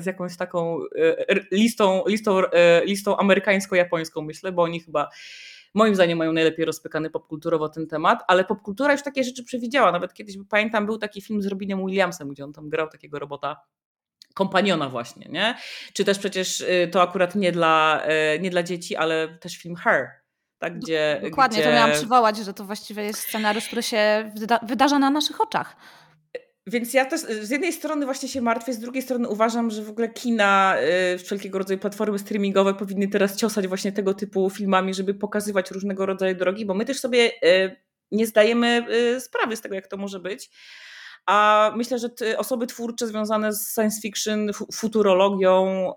z 0.00 0.06
jakąś 0.06 0.36
taką 0.36 0.80
e, 0.98 1.34
listą, 1.50 2.02
listą, 2.06 2.38
e, 2.38 2.84
listą 2.84 3.16
amerykańsko-japońską, 3.16 4.22
myślę, 4.22 4.52
bo 4.52 4.62
oni 4.62 4.80
chyba 4.80 5.08
moim 5.74 5.94
zdaniem 5.94 6.18
mają 6.18 6.32
najlepiej 6.32 6.64
rozpykany 6.64 7.10
popkulturowo 7.10 7.68
ten 7.68 7.86
temat, 7.86 8.22
ale 8.28 8.44
popkultura 8.44 8.92
już 8.92 9.02
takie 9.02 9.24
rzeczy 9.24 9.44
przewidziała. 9.44 9.92
Nawet 9.92 10.14
kiedyś, 10.14 10.36
pamiętam, 10.48 10.86
był 10.86 10.98
taki 10.98 11.22
film 11.22 11.42
z 11.42 11.46
Robinem 11.46 11.86
Williamsem, 11.86 12.28
gdzie 12.28 12.44
on 12.44 12.52
tam 12.52 12.68
grał 12.68 12.88
takiego 12.88 13.18
robota 13.18 13.60
kompaniona 14.34 14.88
właśnie, 14.88 15.28
nie? 15.30 15.54
Czy 15.92 16.04
też 16.04 16.18
przecież 16.18 16.64
to 16.92 17.02
akurat 17.02 17.34
nie 17.34 17.52
dla, 17.52 18.02
nie 18.40 18.50
dla 18.50 18.62
dzieci, 18.62 18.96
ale 18.96 19.38
też 19.38 19.56
film 19.56 19.76
Her, 19.76 20.08
tak, 20.58 20.78
gdzie, 20.78 21.20
Dokładnie, 21.22 21.58
gdzie... 21.58 21.68
to 21.68 21.74
miałam 21.74 21.92
przywołać, 21.92 22.36
że 22.36 22.54
to 22.54 22.64
właściwie 22.64 23.02
jest 23.02 23.20
scenariusz, 23.20 23.66
który 23.66 23.82
się 23.82 24.32
wyda 24.36 24.60
wydarza 24.62 24.98
na 24.98 25.10
naszych 25.10 25.40
oczach. 25.40 25.76
Więc 26.66 26.94
ja 26.94 27.04
też 27.04 27.20
z 27.20 27.50
jednej 27.50 27.72
strony 27.72 28.04
właśnie 28.04 28.28
się 28.28 28.40
martwię, 28.40 28.72
z 28.72 28.78
drugiej 28.78 29.02
strony 29.02 29.28
uważam, 29.28 29.70
że 29.70 29.82
w 29.82 29.90
ogóle 29.90 30.08
kina, 30.08 30.76
y, 31.14 31.18
wszelkiego 31.18 31.58
rodzaju 31.58 31.80
platformy 31.80 32.18
streamingowe 32.18 32.74
powinny 32.74 33.08
teraz 33.08 33.36
ciosać 33.36 33.68
właśnie 33.68 33.92
tego 33.92 34.14
typu 34.14 34.50
filmami, 34.50 34.94
żeby 34.94 35.14
pokazywać 35.14 35.70
różnego 35.70 36.06
rodzaju 36.06 36.34
drogi, 36.34 36.66
bo 36.66 36.74
my 36.74 36.84
też 36.84 37.00
sobie 37.00 37.30
y, 37.44 37.76
nie 38.12 38.26
zdajemy 38.26 38.86
y, 39.16 39.20
sprawy 39.20 39.56
z 39.56 39.60
tego, 39.60 39.74
jak 39.74 39.86
to 39.86 39.96
może 39.96 40.20
być. 40.20 40.50
A 41.26 41.72
myślę, 41.76 41.98
że 41.98 42.08
osoby 42.36 42.66
twórcze 42.66 43.06
związane 43.06 43.52
z 43.52 43.74
science 43.74 44.00
fiction, 44.00 44.50
futurologią, 44.72 45.92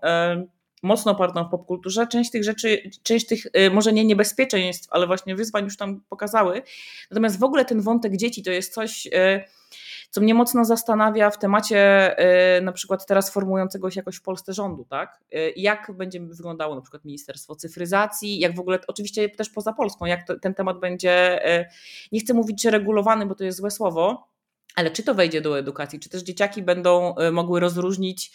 mocno 0.83 1.11
opartą 1.11 1.47
w 1.47 1.49
popkulturze, 1.51 2.07
część 2.07 2.31
tych 2.31 2.43
rzeczy, 2.43 2.89
część 3.03 3.27
tych 3.27 3.43
może 3.71 3.93
nie 3.93 4.05
niebezpieczeństw, 4.05 4.87
ale 4.91 5.07
właśnie 5.07 5.35
wyzwań 5.35 5.63
już 5.63 5.77
tam 5.77 6.01
pokazały. 6.09 6.61
Natomiast 7.11 7.39
w 7.39 7.43
ogóle 7.43 7.65
ten 7.65 7.81
wątek 7.81 8.17
dzieci 8.17 8.43
to 8.43 8.51
jest 8.51 8.73
coś 8.73 9.07
co 10.13 10.21
mnie 10.21 10.33
mocno 10.33 10.65
zastanawia 10.65 11.29
w 11.29 11.39
temacie 11.39 12.11
y, 12.57 12.61
na 12.61 12.71
przykład 12.71 13.05
teraz 13.05 13.29
formującego 13.29 13.91
się 13.91 13.99
jakoś 13.99 14.15
w 14.15 14.21
Polsce 14.21 14.53
rządu, 14.53 14.85
tak? 14.85 15.19
Y, 15.35 15.53
jak 15.55 15.91
będzie 15.97 16.19
wyglądało 16.19 16.75
na 16.75 16.81
przykład 16.81 17.05
Ministerstwo 17.05 17.55
Cyfryzacji, 17.55 18.39
jak 18.39 18.55
w 18.55 18.59
ogóle, 18.59 18.79
oczywiście 18.87 19.29
też 19.29 19.49
poza 19.49 19.73
Polską, 19.73 20.05
jak 20.05 20.27
to, 20.27 20.39
ten 20.39 20.53
temat 20.53 20.79
będzie, 20.79 21.47
y, 21.61 21.65
nie 22.11 22.19
chcę 22.19 22.33
mówić, 22.33 22.65
regulowany, 22.65 23.25
bo 23.25 23.35
to 23.35 23.43
jest 23.43 23.57
złe 23.57 23.71
słowo, 23.71 24.27
ale 24.75 24.91
czy 24.91 25.03
to 25.03 25.13
wejdzie 25.15 25.41
do 25.41 25.59
edukacji, 25.59 25.99
czy 25.99 26.09
też 26.09 26.21
dzieciaki 26.21 26.63
będą 26.63 27.15
mogły 27.31 27.59
rozróżnić 27.59 28.31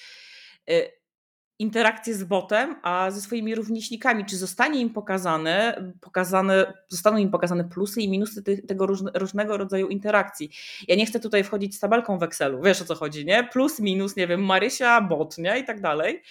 interakcje 1.58 2.14
z 2.14 2.24
botem, 2.24 2.76
a 2.82 3.10
ze 3.10 3.20
swoimi 3.20 3.54
rówieśnikami, 3.54 4.24
czy 4.24 4.36
zostanie 4.36 4.80
im 4.80 4.90
pokazane, 4.90 5.82
pokazane, 6.00 6.72
zostaną 6.88 7.16
im 7.16 7.30
pokazane 7.30 7.64
plusy 7.64 8.00
i 8.00 8.08
minusy 8.08 8.42
tego 8.42 8.86
różne, 8.86 9.10
różnego 9.14 9.56
rodzaju 9.56 9.88
interakcji. 9.88 10.50
Ja 10.88 10.96
nie 10.96 11.06
chcę 11.06 11.20
tutaj 11.20 11.44
wchodzić 11.44 11.76
z 11.76 11.80
tabelką 11.80 12.18
w 12.18 12.22
Excelu, 12.22 12.62
wiesz 12.62 12.82
o 12.82 12.84
co 12.84 12.94
chodzi, 12.94 13.24
nie? 13.24 13.48
Plus, 13.52 13.80
minus, 13.80 14.16
nie 14.16 14.26
wiem, 14.26 14.44
Marysia, 14.44 15.00
bot, 15.00 15.38
nie? 15.38 15.58
I 15.58 15.64
tak 15.64 15.80
dalej. 15.80 16.22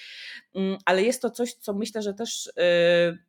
Mm, 0.55 0.77
ale 0.85 1.03
jest 1.03 1.21
to 1.21 1.29
coś, 1.29 1.53
co 1.53 1.73
myślę, 1.73 2.01
że 2.01 2.13
też 2.13 2.49
yy, 2.57 3.27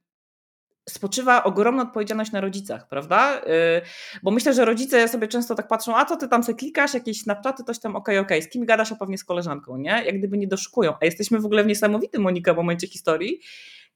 spoczywa 0.88 1.44
ogromna 1.44 1.82
odpowiedzialność 1.82 2.32
na 2.32 2.40
rodzicach, 2.40 2.88
prawda? 2.88 3.40
Y, 3.40 4.20
bo 4.22 4.30
myślę, 4.30 4.54
że 4.54 4.64
rodzice 4.64 5.08
sobie 5.08 5.28
często 5.28 5.54
tak 5.54 5.68
patrzą, 5.68 5.96
a 5.96 6.04
co 6.04 6.16
ty 6.16 6.28
tam 6.28 6.42
sobie 6.42 6.58
klikasz, 6.58 6.94
jakieś 6.94 7.22
snapchaty, 7.22 7.64
coś 7.64 7.78
tam, 7.78 7.96
okej, 7.96 8.18
okay, 8.18 8.26
okej, 8.26 8.38
okay. 8.38 8.48
z 8.48 8.52
kim 8.52 8.64
gadasz, 8.64 8.92
a 8.92 8.96
pewnie 8.96 9.18
z 9.18 9.24
koleżanką, 9.24 9.76
nie? 9.76 10.02
Jak 10.06 10.18
gdyby 10.18 10.38
nie 10.38 10.46
doszukują. 10.48 10.94
A 11.00 11.04
jesteśmy 11.04 11.40
w 11.40 11.44
ogóle 11.44 11.64
w 11.64 11.66
niesamowitym, 11.66 12.22
Monika, 12.22 12.54
momencie 12.54 12.86
historii, 12.86 13.40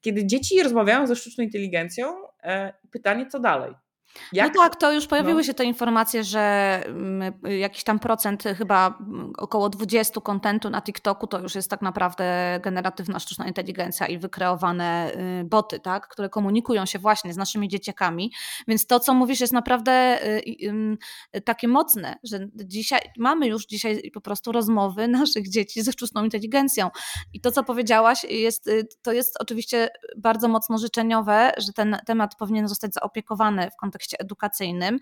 kiedy 0.01 0.27
dzieci 0.27 0.63
rozmawiają 0.63 1.07
ze 1.07 1.17
sztuczną 1.17 1.45
inteligencją, 1.45 2.15
e, 2.43 2.73
pytanie, 2.91 3.27
co 3.27 3.41
dalej? 3.41 3.75
Jak? 4.33 4.55
No 4.55 4.63
tak, 4.63 4.77
to 4.77 4.93
już 4.93 5.07
pojawiły 5.07 5.35
no. 5.35 5.43
się 5.43 5.55
te 5.55 5.65
informacje, 5.65 6.25
że 6.25 6.41
mm, 6.87 7.33
jakiś 7.61 7.85
tam 7.85 7.99
procent, 7.99 8.45
chyba 8.59 8.99
około 9.39 9.69
20 9.69 10.21
kontentu 10.21 10.71
na 10.71 10.83
TikToku 10.83 11.27
to 11.27 11.41
już 11.41 11.55
jest 11.55 11.71
tak 11.71 11.83
naprawdę 11.83 12.61
generatywna 12.63 13.19
sztuczna 13.19 13.49
inteligencja 13.49 14.07
i 14.07 14.19
wykreowane 14.19 15.13
y, 15.41 15.45
boty, 15.45 15.81
tak, 15.81 16.09
które 16.09 16.29
komunikują 16.29 16.87
się 16.87 16.99
właśnie 16.99 17.33
z 17.33 17.37
naszymi 17.37 17.69
dzieciakami. 17.69 18.33
Więc 18.69 18.87
to, 18.87 19.01
co 19.01 19.15
mówisz, 19.15 19.41
jest 19.41 19.53
naprawdę 19.53 20.19
y, 20.27 20.99
takie 21.45 21.69
mocne, 21.69 22.17
że 22.25 22.49
dzisiaj 22.55 23.01
mamy 23.19 23.47
już 23.47 23.67
dzisiaj 23.67 24.11
po 24.15 24.21
prostu 24.21 24.53
rozmowy 24.53 25.09
naszych 25.23 25.49
dzieci 25.49 25.83
ze 25.83 25.93
sztuczną 25.93 26.25
inteligencją. 26.25 26.91
I 27.33 27.41
to, 27.41 27.53
co 27.53 27.65
powiedziałaś, 27.65 28.25
jest, 28.25 28.67
y, 28.67 28.89
to 29.03 29.13
jest 29.13 29.41
oczywiście 29.41 29.89
bardzo 30.17 30.49
mocno 30.49 30.79
życzeniowe, 30.79 31.53
że 31.59 31.73
ten 31.73 31.97
temat 32.07 32.35
powinien 32.35 32.69
zostać 32.69 32.95
zaopiekowany 32.95 33.71
w 33.71 33.77
kontekście 33.77 34.02
kontekście 34.03 34.17
edukacyjnym. 34.21 34.99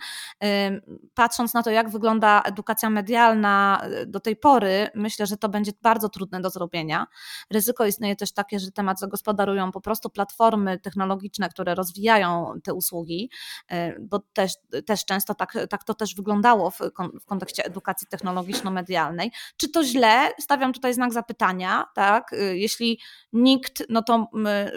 Patrząc 1.15 1.55
na 1.55 1.63
to, 1.63 1.71
jak 1.71 1.91
wygląda 1.91 2.43
edukacja 2.43 2.91
medialna 2.91 3.83
y, 4.03 4.07
do 4.07 4.21
tej 4.21 4.37
pory, 4.37 4.89
myślę, 4.95 5.27
że 5.27 5.37
to 5.37 5.49
będzie 5.49 5.73
bardzo 5.83 6.09
trudne 6.09 6.41
do 6.41 6.51
zrobienia. 6.51 7.07
Ryzyko 7.51 7.87
istnieje 7.87 8.17
też 8.17 8.33
takie, 8.33 8.61
że 8.61 8.73
temat 8.73 9.01
zagospodarują 9.01 9.73
po 9.73 9.81
prostu 9.81 10.11
platformy 10.11 10.79
technologiczne, 10.79 11.49
które 11.49 11.75
rozwijają 11.75 12.53
te 12.65 12.75
usługi, 12.75 13.31
y, 13.73 13.97
bo 14.01 14.21
też, 14.33 14.53
też 14.87 15.05
często 15.05 15.35
tak, 15.35 15.59
tak 15.71 15.85
to 15.85 15.95
też 15.95 16.15
wyglądało 16.15 16.71
w, 16.71 16.79
w 17.23 17.27
kontekście 17.27 17.65
edukacji 17.65 18.07
technologiczno-medialnej. 18.07 19.31
Czy 19.57 19.69
to 19.69 19.85
źle? 19.85 20.31
Stawiam 20.41 20.73
tutaj 20.73 20.95
znak 20.95 21.13
zapytania, 21.13 21.85
tak? 21.95 22.33
Y, 22.33 22.59
jeśli 22.59 23.01
nikt, 23.33 23.83
no 23.89 24.03
to 24.03 24.27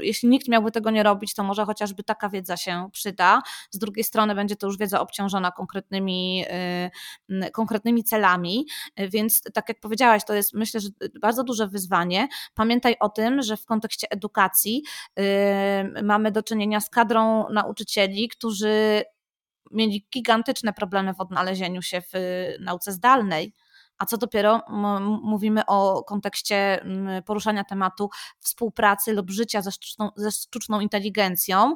jeśli 0.02 0.30
nikt 0.30 0.48
miałby 0.48 0.72
tego 0.72 0.92
nie 0.92 1.04
robić, 1.04 1.34
to 1.34 1.44
może 1.44 1.66
chociażby 1.66 2.04
taka 2.04 2.30
wiedza 2.30 2.58
się 2.58 2.90
przyda. 2.92 3.42
Z 3.72 3.78
drugiej 3.78 4.04
strony 4.04 4.13
będzie 4.36 4.56
to 4.56 4.68
już 4.68 4.78
wiedza 4.78 5.02
obciążona 5.02 5.52
konkretnymi, 5.52 6.46
y, 7.30 7.52
konkretnymi 7.52 8.04
celami, 8.04 8.68
więc 8.98 9.42
tak 9.54 9.70
jak 9.70 9.80
powiedziałaś, 9.80 10.26
to 10.26 10.34
jest 10.34 10.54
myślę, 10.54 10.80
że 10.80 10.90
bardzo 11.22 11.44
duże 11.44 11.68
wyzwanie. 11.68 12.28
Pamiętaj 12.54 12.96
o 13.00 13.10
tym, 13.10 13.42
że 13.42 13.58
w 13.58 13.66
kontekście 13.66 14.08
edukacji 14.10 14.84
y, 15.20 16.04
mamy 16.04 16.32
do 16.32 16.44
czynienia 16.44 16.80
z 16.80 16.90
kadrą 16.90 17.50
nauczycieli, 17.50 18.30
którzy 18.30 19.04
mieli 19.72 20.08
gigantyczne 20.14 20.74
problemy 20.74 21.14
w 21.14 21.22
odnalezieniu 21.22 21.82
się 21.82 22.02
w 22.02 22.14
nauce 22.60 22.92
zdalnej. 22.92 23.54
A 23.98 24.06
co 24.06 24.18
dopiero 24.18 24.62
mówimy 25.24 25.66
o 25.66 26.04
kontekście 26.04 26.86
poruszania 27.26 27.64
tematu 27.64 28.10
współpracy 28.40 29.14
lub 29.14 29.30
życia 29.32 29.62
ze 29.62 29.72
sztuczną, 29.72 30.10
ze 30.16 30.32
sztuczną 30.32 30.80
inteligencją, 30.80 31.76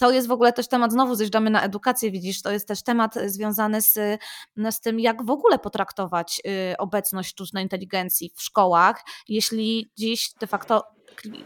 to 0.00 0.10
jest 0.10 0.28
w 0.28 0.30
ogóle 0.30 0.52
też 0.52 0.68
temat, 0.68 0.92
znowu 0.92 1.14
zjeżdżamy 1.14 1.50
na 1.50 1.62
edukację, 1.62 2.10
widzisz, 2.10 2.42
to 2.42 2.50
jest 2.50 2.68
też 2.68 2.82
temat 2.82 3.14
związany 3.26 3.82
z, 3.82 4.20
no, 4.56 4.72
z 4.72 4.80
tym, 4.80 5.00
jak 5.00 5.26
w 5.26 5.30
ogóle 5.30 5.58
potraktować 5.58 6.40
y, 6.72 6.76
obecność 6.76 7.30
sztucznej 7.30 7.62
inteligencji 7.62 8.32
w 8.36 8.42
szkołach, 8.42 9.02
jeśli 9.28 9.90
dziś 9.96 10.32
de 10.40 10.46
facto 10.46 10.84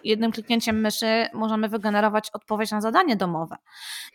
jednym 0.05 0.33
kliknięciem 0.33 0.81
myszy 0.81 1.27
możemy 1.33 1.69
wygenerować 1.69 2.31
odpowiedź 2.33 2.71
na 2.71 2.81
zadanie 2.81 3.17
domowe. 3.17 3.57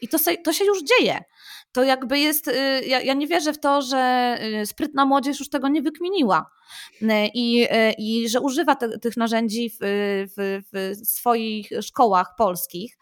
I 0.01 0.07
to, 0.07 0.17
to 0.43 0.53
się 0.53 0.65
już 0.65 0.83
dzieje. 0.83 1.23
To 1.71 1.83
jakby 1.83 2.19
jest, 2.19 2.47
y, 2.47 2.81
ja, 2.85 3.01
ja 3.01 3.13
nie 3.13 3.27
wierzę 3.27 3.53
w 3.53 3.59
to, 3.59 3.81
że 3.81 4.35
y, 4.62 4.65
sprytna 4.65 5.05
młodzież 5.05 5.39
już 5.39 5.49
tego 5.49 5.67
nie 5.67 5.81
wykminiła 5.81 6.51
i, 7.33 7.67
i 7.97 8.29
że 8.29 8.39
używa 8.39 8.75
te, 8.75 8.99
tych 8.99 9.17
narzędzi 9.17 9.69
w, 9.69 9.77
w, 10.38 10.62
w, 10.73 11.07
swoich 11.07 11.69
szkołach 11.81 12.35
polskich. 12.38 12.97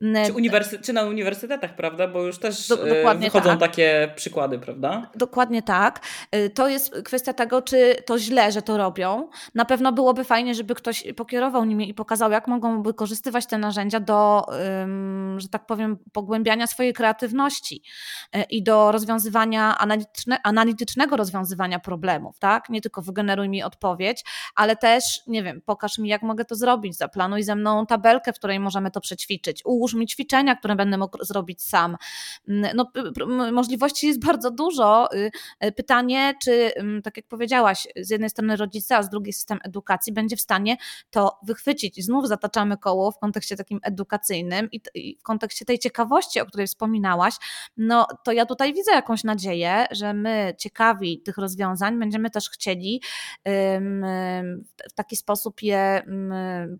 Czy, 0.00 0.32
uniwersy- 0.32 0.80
czy 0.80 0.92
na 0.92 1.02
uniwersytetach, 1.02 1.76
prawda? 1.76 2.08
Bo 2.08 2.22
już 2.22 2.38
też 2.38 2.68
Do, 2.68 2.76
wychodzą 3.16 3.50
tak. 3.50 3.60
takie 3.60 4.12
przykłady, 4.16 4.58
prawda? 4.58 5.10
Dokładnie 5.14 5.62
tak. 5.62 6.00
Y, 6.34 6.50
to 6.50 6.68
jest 6.68 6.94
kwestia 7.04 7.32
tego, 7.32 7.62
czy 7.62 7.96
to 8.06 8.18
źle, 8.18 8.52
że 8.52 8.62
to 8.62 8.76
robią. 8.76 9.28
Na 9.54 9.64
pewno 9.64 9.92
byłoby 9.92 10.24
fajnie, 10.24 10.54
żeby 10.54 10.74
ktoś 10.74 11.04
pokierował 11.16 11.64
nimi 11.64 11.79
i 11.88 11.94
pokazał, 11.94 12.30
jak 12.30 12.48
mogą 12.48 12.82
wykorzystywać 12.82 13.46
te 13.46 13.58
narzędzia 13.58 14.00
do, 14.00 14.46
że 15.36 15.48
tak 15.48 15.66
powiem, 15.66 15.98
pogłębiania 16.12 16.66
swojej 16.66 16.92
kreatywności 16.92 17.82
y, 18.36 18.42
i 18.42 18.62
do 18.62 18.92
rozwiązywania 18.92 19.78
analityczne, 19.78 20.38
analitycznego 20.44 21.16
rozwiązywania 21.16 21.80
problemów, 21.80 22.38
tak? 22.38 22.68
Nie 22.68 22.80
tylko 22.80 23.02
wygeneruj 23.02 23.48
mi 23.48 23.62
odpowiedź, 23.62 24.24
ale 24.54 24.76
też, 24.76 25.20
nie 25.26 25.42
wiem, 25.42 25.62
pokaż 25.66 25.98
mi, 25.98 26.08
jak 26.08 26.22
mogę 26.22 26.44
to 26.44 26.54
zrobić, 26.54 26.96
zaplanuj 26.96 27.42
ze 27.42 27.56
mną 27.56 27.86
tabelkę, 27.86 28.32
w 28.32 28.38
której 28.38 28.60
możemy 28.60 28.90
to 28.90 29.00
przećwiczyć, 29.00 29.62
ułóż 29.64 29.94
mi 29.94 30.06
ćwiczenia, 30.06 30.56
które 30.56 30.76
będę 30.76 30.98
mógł 30.98 31.24
zrobić 31.24 31.62
sam. 31.62 31.96
Mm, 32.48 32.76
no, 32.76 32.90
możliwości 33.52 34.06
jest 34.06 34.24
bardzo 34.26 34.50
dużo. 34.50 35.08
Y, 35.14 35.30
y, 35.64 35.72
pytanie, 35.72 36.34
czy, 36.42 36.72
tak 37.04 37.16
jak 37.16 37.26
powiedziałaś, 37.26 37.88
z 37.96 38.10
jednej 38.10 38.30
strony 38.30 38.56
rodzice, 38.56 38.96
a 38.96 39.02
z 39.02 39.10
drugiej 39.10 39.32
system 39.32 39.58
edukacji 39.64 40.12
będzie 40.12 40.36
w 40.36 40.40
stanie 40.40 40.76
to 41.10 41.38
wychwycić. 41.42 41.69
Znów 42.02 42.28
zataczamy 42.28 42.76
koło 42.76 43.10
w 43.10 43.18
kontekście 43.18 43.56
takim 43.56 43.80
edukacyjnym 43.82 44.68
i 44.94 45.16
w 45.18 45.22
kontekście 45.22 45.64
tej 45.64 45.78
ciekawości, 45.78 46.40
o 46.40 46.46
której 46.46 46.66
wspominałaś, 46.66 47.34
no 47.76 48.06
to 48.24 48.32
ja 48.32 48.46
tutaj 48.46 48.74
widzę 48.74 48.92
jakąś 48.92 49.24
nadzieję, 49.24 49.86
że 49.90 50.14
my 50.14 50.54
ciekawi 50.58 51.22
tych 51.22 51.38
rozwiązań 51.38 51.98
będziemy 51.98 52.30
też 52.30 52.50
chcieli 52.50 53.02
w 54.90 54.92
taki 54.94 55.16
sposób 55.16 55.62
je 55.62 56.02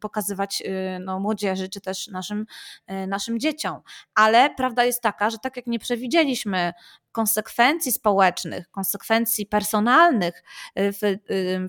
pokazywać 0.00 0.62
y, 0.66 0.98
no, 1.00 1.20
młodzieży, 1.20 1.68
czy 1.68 1.80
też 1.80 2.08
naszym, 2.08 2.46
y, 2.90 3.06
naszym 3.06 3.40
dzieciom. 3.40 3.80
Ale 4.14 4.54
prawda 4.54 4.84
jest 4.84 5.02
taka, 5.02 5.30
że 5.30 5.38
tak 5.38 5.56
jak 5.56 5.66
nie 5.66 5.78
przewidzieliśmy 5.78 6.72
konsekwencji 7.12 7.92
społecznych, 7.92 8.70
konsekwencji 8.70 9.46
personalnych 9.46 10.42
y, 10.78 10.92
w, 10.92 10.98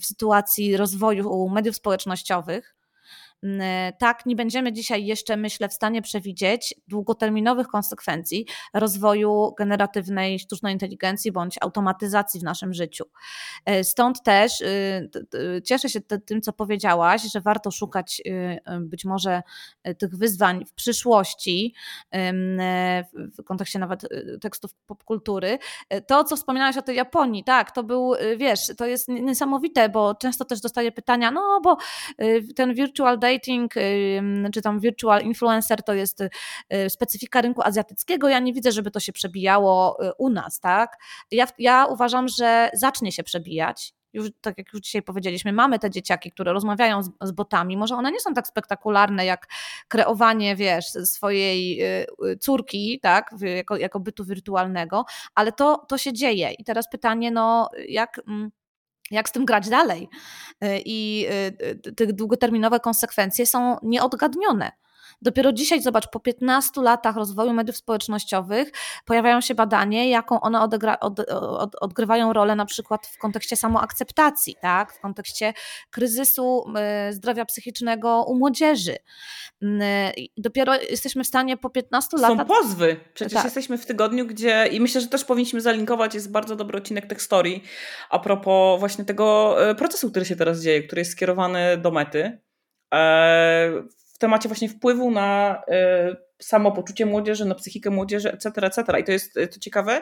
w 0.02 0.06
sytuacji 0.06 0.78
rozwoju 0.78 1.50
mediów 1.50 1.76
społecznościowych, 1.76 2.76
tak, 3.98 4.26
nie 4.26 4.36
będziemy 4.36 4.74
dzisiaj 4.74 5.06
jeszcze, 5.06 5.38
myślę, 5.38 5.70
w 5.70 5.74
stanie 5.74 6.02
przewidzieć 6.02 6.76
długoterminowych 6.88 7.68
konsekwencji 7.68 8.46
rozwoju 8.74 9.54
generatywnej 9.58 10.40
sztucznej 10.40 10.74
inteligencji 10.74 11.32
bądź 11.32 11.56
automatyzacji 11.62 12.40
w 12.40 12.44
naszym 12.44 12.74
życiu. 12.74 13.04
E, 13.66 13.84
stąd 13.84 14.24
też 14.24 14.62
y, 14.62 15.10
cieszę 15.66 15.90
się 15.90 16.02
tym, 16.02 16.42
co 16.42 16.54
powiedziałaś, 16.54 17.22
że 17.34 17.42
warto 17.42 17.72
szukać 17.72 18.22
y, 18.28 18.60
być 18.80 19.06
może 19.06 19.42
e, 19.84 19.96
tych 19.96 20.16
wyzwań 20.16 20.66
w 20.66 20.74
przyszłości, 20.74 21.74
w 23.16 23.44
kontekście 23.46 23.80
nawet 23.80 24.04
y, 24.04 24.38
tekstów 24.42 24.72
popkultury. 24.88 25.60
E, 25.90 26.02
to, 26.02 26.24
co 26.24 26.36
wspominałaś 26.38 26.78
o 26.78 26.82
tej 26.82 26.96
Japonii, 26.96 27.44
tak, 27.44 27.72
to 27.72 27.84
był, 27.84 28.14
wiesz, 28.38 28.60
to 28.78 28.86
jest 28.86 29.08
niesamowite, 29.08 29.90
bo 29.90 30.16
często 30.16 30.46
też 30.46 30.62
dostaję 30.62 30.92
pytania, 30.92 31.32
no 31.32 31.62
bo 31.64 31.78
ten 32.56 32.74
virtual 32.74 33.20
day 33.20 33.31
dating, 33.34 33.74
czy 34.54 34.62
tam 34.62 34.80
virtual 34.80 35.22
influencer 35.22 35.84
to 35.84 35.94
jest 35.94 36.22
y, 36.22 36.30
specyfika 36.90 37.42
rynku 37.42 37.62
azjatyckiego. 37.62 38.30
Ja 38.30 38.40
nie 38.40 38.54
widzę, 38.54 38.72
żeby 38.72 38.92
to 38.92 39.00
się 39.00 39.14
przebijało 39.14 40.06
y, 40.06 40.12
u 40.18 40.30
nas, 40.30 40.60
tak? 40.60 40.98
Ja, 41.32 41.48
ja 41.60 41.86
uważam, 41.86 42.28
że 42.28 42.70
zacznie 42.74 43.12
się 43.12 43.24
przebijać 43.24 43.94
już 44.14 44.30
tak 44.42 44.58
jak 44.58 44.74
już 44.74 44.82
dzisiaj 44.82 45.02
powiedzieliśmy, 45.02 45.54
mamy 45.54 45.80
te 45.80 45.90
dzieciaki, 45.90 46.32
które 46.32 46.54
rozmawiają 46.54 47.04
z, 47.04 47.10
z, 47.22 47.32
botami. 47.32 47.78
Może 47.78 47.96
one 47.96 48.12
nie 48.12 48.20
są 48.20 48.34
tak 48.34 48.48
spektakularne 48.48 49.26
jak 49.26 49.48
kreowanie, 49.88 50.56
wiesz, 50.56 50.86
swojej 50.86 51.84
y, 51.84 52.38
córki, 52.40 53.00
tak, 53.02 53.36
jako, 53.42 53.78
jako 53.78 54.00
bytu 54.00 54.26
wirtualnego, 54.26 55.06
ale 55.36 55.52
to, 55.52 55.86
to 55.88 55.98
się 55.98 56.14
dzieje. 56.14 56.52
I 56.52 56.64
teraz 56.64 56.90
pytanie, 56.90 57.32
no, 57.32 57.70
jak. 57.88 58.22
Mm, 58.28 58.52
jak 59.12 59.30
z 59.30 59.32
tym 59.32 59.46
grać 59.46 59.70
dalej. 59.70 60.10
Y, 60.64 60.82
I 60.86 61.28
y, 61.62 61.88
y, 61.88 61.94
te 61.94 62.08
długoterminowe 62.08 62.80
konsekwencje 62.80 63.46
są 63.46 63.78
nieodgadnione. 63.84 64.72
Dopiero 65.22 65.54
dzisiaj, 65.54 65.82
zobacz, 65.82 66.08
po 66.08 66.20
15 66.20 66.82
latach 66.82 67.16
rozwoju 67.16 67.54
mediów 67.54 67.78
społecznościowych 67.78 68.72
pojawiają 69.06 69.42
się 69.42 69.56
badania, 69.56 70.06
jaką 70.06 70.42
one 70.42 70.62
odegra, 70.62 71.00
od, 71.00 71.20
od, 71.40 71.76
odgrywają 71.76 72.34
rolę 72.34 72.56
na 72.56 72.66
przykład 72.66 73.08
w 73.08 73.18
kontekście 73.18 73.56
samoakceptacji, 73.56 74.56
tak? 74.62 74.94
w 74.94 75.00
kontekście 75.00 75.54
kryzysu 75.92 76.64
y, 77.10 77.14
zdrowia 77.14 77.46
psychicznego 77.46 78.24
u 78.28 78.36
młodzieży. 78.36 78.96
Y, 79.64 79.68
dopiero 80.38 80.76
jesteśmy 80.76 81.24
w 81.24 81.28
stanie 81.28 81.58
po 81.58 81.70
15 81.70 82.18
latach... 82.18 82.38
Są 82.38 82.46
pozwy. 82.46 83.00
Przecież 83.14 83.34
tak. 83.34 83.44
jesteśmy 83.44 83.78
w 83.78 83.86
tygodniu, 83.86 84.28
gdzie 84.28 84.68
i 84.72 84.82
myślę, 84.82 85.02
że 85.02 85.08
też 85.08 85.26
powinniśmy 85.26 85.62
zalinkować, 85.62 86.14
jest 86.14 86.32
bardzo 86.32 86.56
dobry 86.56 86.78
odcinek 86.78 87.06
Tech 87.06 87.22
Story 87.22 87.62
a 88.10 88.20
propos 88.20 88.80
właśnie 88.80 89.06
tego 89.06 89.56
y, 89.70 89.76
procesu, 89.76 90.10
który 90.10 90.26
się 90.26 90.36
teraz 90.36 90.62
dzieje, 90.62 90.84
który 90.84 91.00
jest 91.00 91.12
skierowany 91.12 91.78
do 91.78 91.92
mety 91.92 92.40
e, 92.94 93.84
temacie 94.22 94.50
właśnie 94.50 94.70
wpływu 94.70 95.12
na 95.12 95.62
y, 96.12 96.16
samopoczucie 96.40 97.06
młodzieży, 97.06 97.46
na 97.46 97.56
psychikę 97.56 97.90
młodzieży, 97.90 98.32
etc., 98.32 98.52
etc. 98.62 99.00
I 99.00 99.04
to 99.04 99.12
jest 99.12 99.34
to 99.34 99.60
ciekawe, 99.60 100.02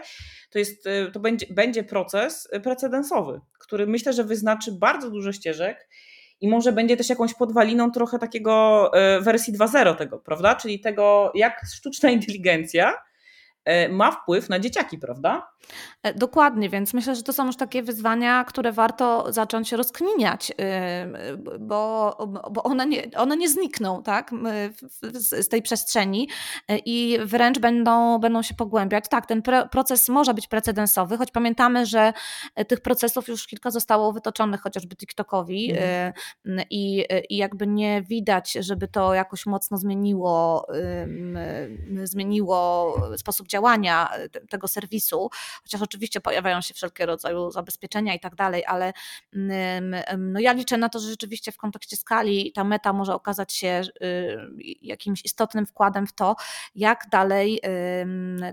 to, 0.49 0.59
jest, 0.59 0.87
y, 0.87 1.11
to 1.13 1.19
będzie, 1.19 1.45
będzie 1.49 1.83
proces 1.83 2.49
precedensowy, 2.63 3.41
który 3.59 3.87
myślę, 3.87 4.13
że 4.13 4.23
wyznaczy 4.23 4.71
bardzo 4.71 5.09
dużo 5.09 5.31
ścieżek 5.31 5.89
i 6.41 6.49
może 6.49 6.71
będzie 6.71 6.97
też 6.97 7.09
jakąś 7.09 7.33
podwaliną 7.33 7.91
trochę 7.91 8.19
takiego 8.19 8.91
y, 9.17 9.21
wersji 9.21 9.53
2.0 9.53 9.95
tego, 9.95 10.19
prawda? 10.19 10.55
Czyli 10.55 10.79
tego, 10.79 11.31
jak 11.35 11.61
sztuczna 11.75 12.09
inteligencja 12.19 12.93
ma 13.89 14.11
wpływ 14.11 14.49
na 14.49 14.59
dzieciaki, 14.59 14.97
prawda? 14.97 15.51
E, 16.03 16.13
dokładnie, 16.13 16.69
więc 16.69 16.93
myślę, 16.93 17.15
że 17.15 17.23
to 17.23 17.33
są 17.33 17.45
już 17.45 17.55
takie 17.55 17.83
wyzwania, 17.83 18.43
które 18.43 18.71
warto 18.71 19.33
zacząć 19.33 19.71
rozkminiać, 19.71 20.51
bo, 21.59 22.17
bo 22.51 22.63
one, 22.63 22.85
nie, 22.85 23.03
one 23.17 23.37
nie 23.37 23.49
znikną 23.49 24.03
tak, 24.03 24.31
z 25.13 25.49
tej 25.49 25.61
przestrzeni 25.61 26.29
e, 26.67 26.77
i 26.77 27.17
wręcz 27.25 27.59
będą, 27.59 28.19
będą 28.19 28.41
się 28.41 28.53
pogłębiać. 28.53 29.05
Tak, 29.09 29.25
ten 29.25 29.41
proces 29.71 30.09
może 30.09 30.33
być 30.33 30.47
precedensowy, 30.47 31.17
choć 31.17 31.31
pamiętamy, 31.31 31.85
że 31.85 32.13
tych 32.67 32.81
procesów 32.81 33.27
już 33.27 33.47
kilka 33.47 33.71
zostało 33.71 34.13
wytoczonych 34.13 34.61
chociażby 34.61 34.95
TikTokowi 34.95 35.71
mhm. 35.71 36.13
i, 36.69 37.05
i 37.29 37.37
jakby 37.37 37.67
nie 37.67 38.01
widać, 38.01 38.51
żeby 38.51 38.87
to 38.87 39.13
jakoś 39.13 39.45
mocno 39.45 39.77
zmieniło, 39.77 40.67
zmieniło 42.03 42.93
sposób 43.17 43.48
działania 43.51 44.09
e, 44.09 44.29
tego 44.29 44.67
serwisu, 44.67 45.29
chociaż 45.63 45.81
oczywiście 45.81 46.21
pojawiają 46.21 46.61
się 46.61 46.73
wszelkie 46.73 47.05
rodzaju 47.05 47.51
zabezpieczenia 47.51 48.13
i 48.13 48.19
tak 48.19 48.35
dalej, 48.35 48.65
ale 48.65 48.93
mm, 49.33 49.95
no 50.17 50.39
ja 50.39 50.53
liczę 50.53 50.77
na 50.77 50.89
to, 50.89 50.99
że 50.99 51.09
rzeczywiście 51.09 51.51
w 51.51 51.57
kontekście 51.57 51.97
skali 51.97 52.51
ta 52.51 52.63
meta 52.63 52.93
może 52.93 53.15
okazać 53.15 53.53
się 53.53 53.81
y, 54.01 54.37
jakimś 54.81 55.25
istotnym 55.25 55.65
wkładem 55.65 56.07
w 56.07 56.13
to, 56.13 56.35
jak 56.75 57.09
dalej 57.11 57.59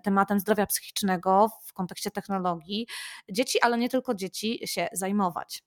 tematem 0.03 0.41
zdrowia 0.41 0.67
psychicznego 0.67 1.51
w 1.63 1.73
kontekście 1.73 2.11
technologii 2.11 2.87
dzieci, 3.31 3.61
ale 3.63 3.79
nie 3.79 3.89
tylko 3.89 4.15
dzieci 4.15 4.61
się 4.65 4.89
zajmować. 4.93 5.63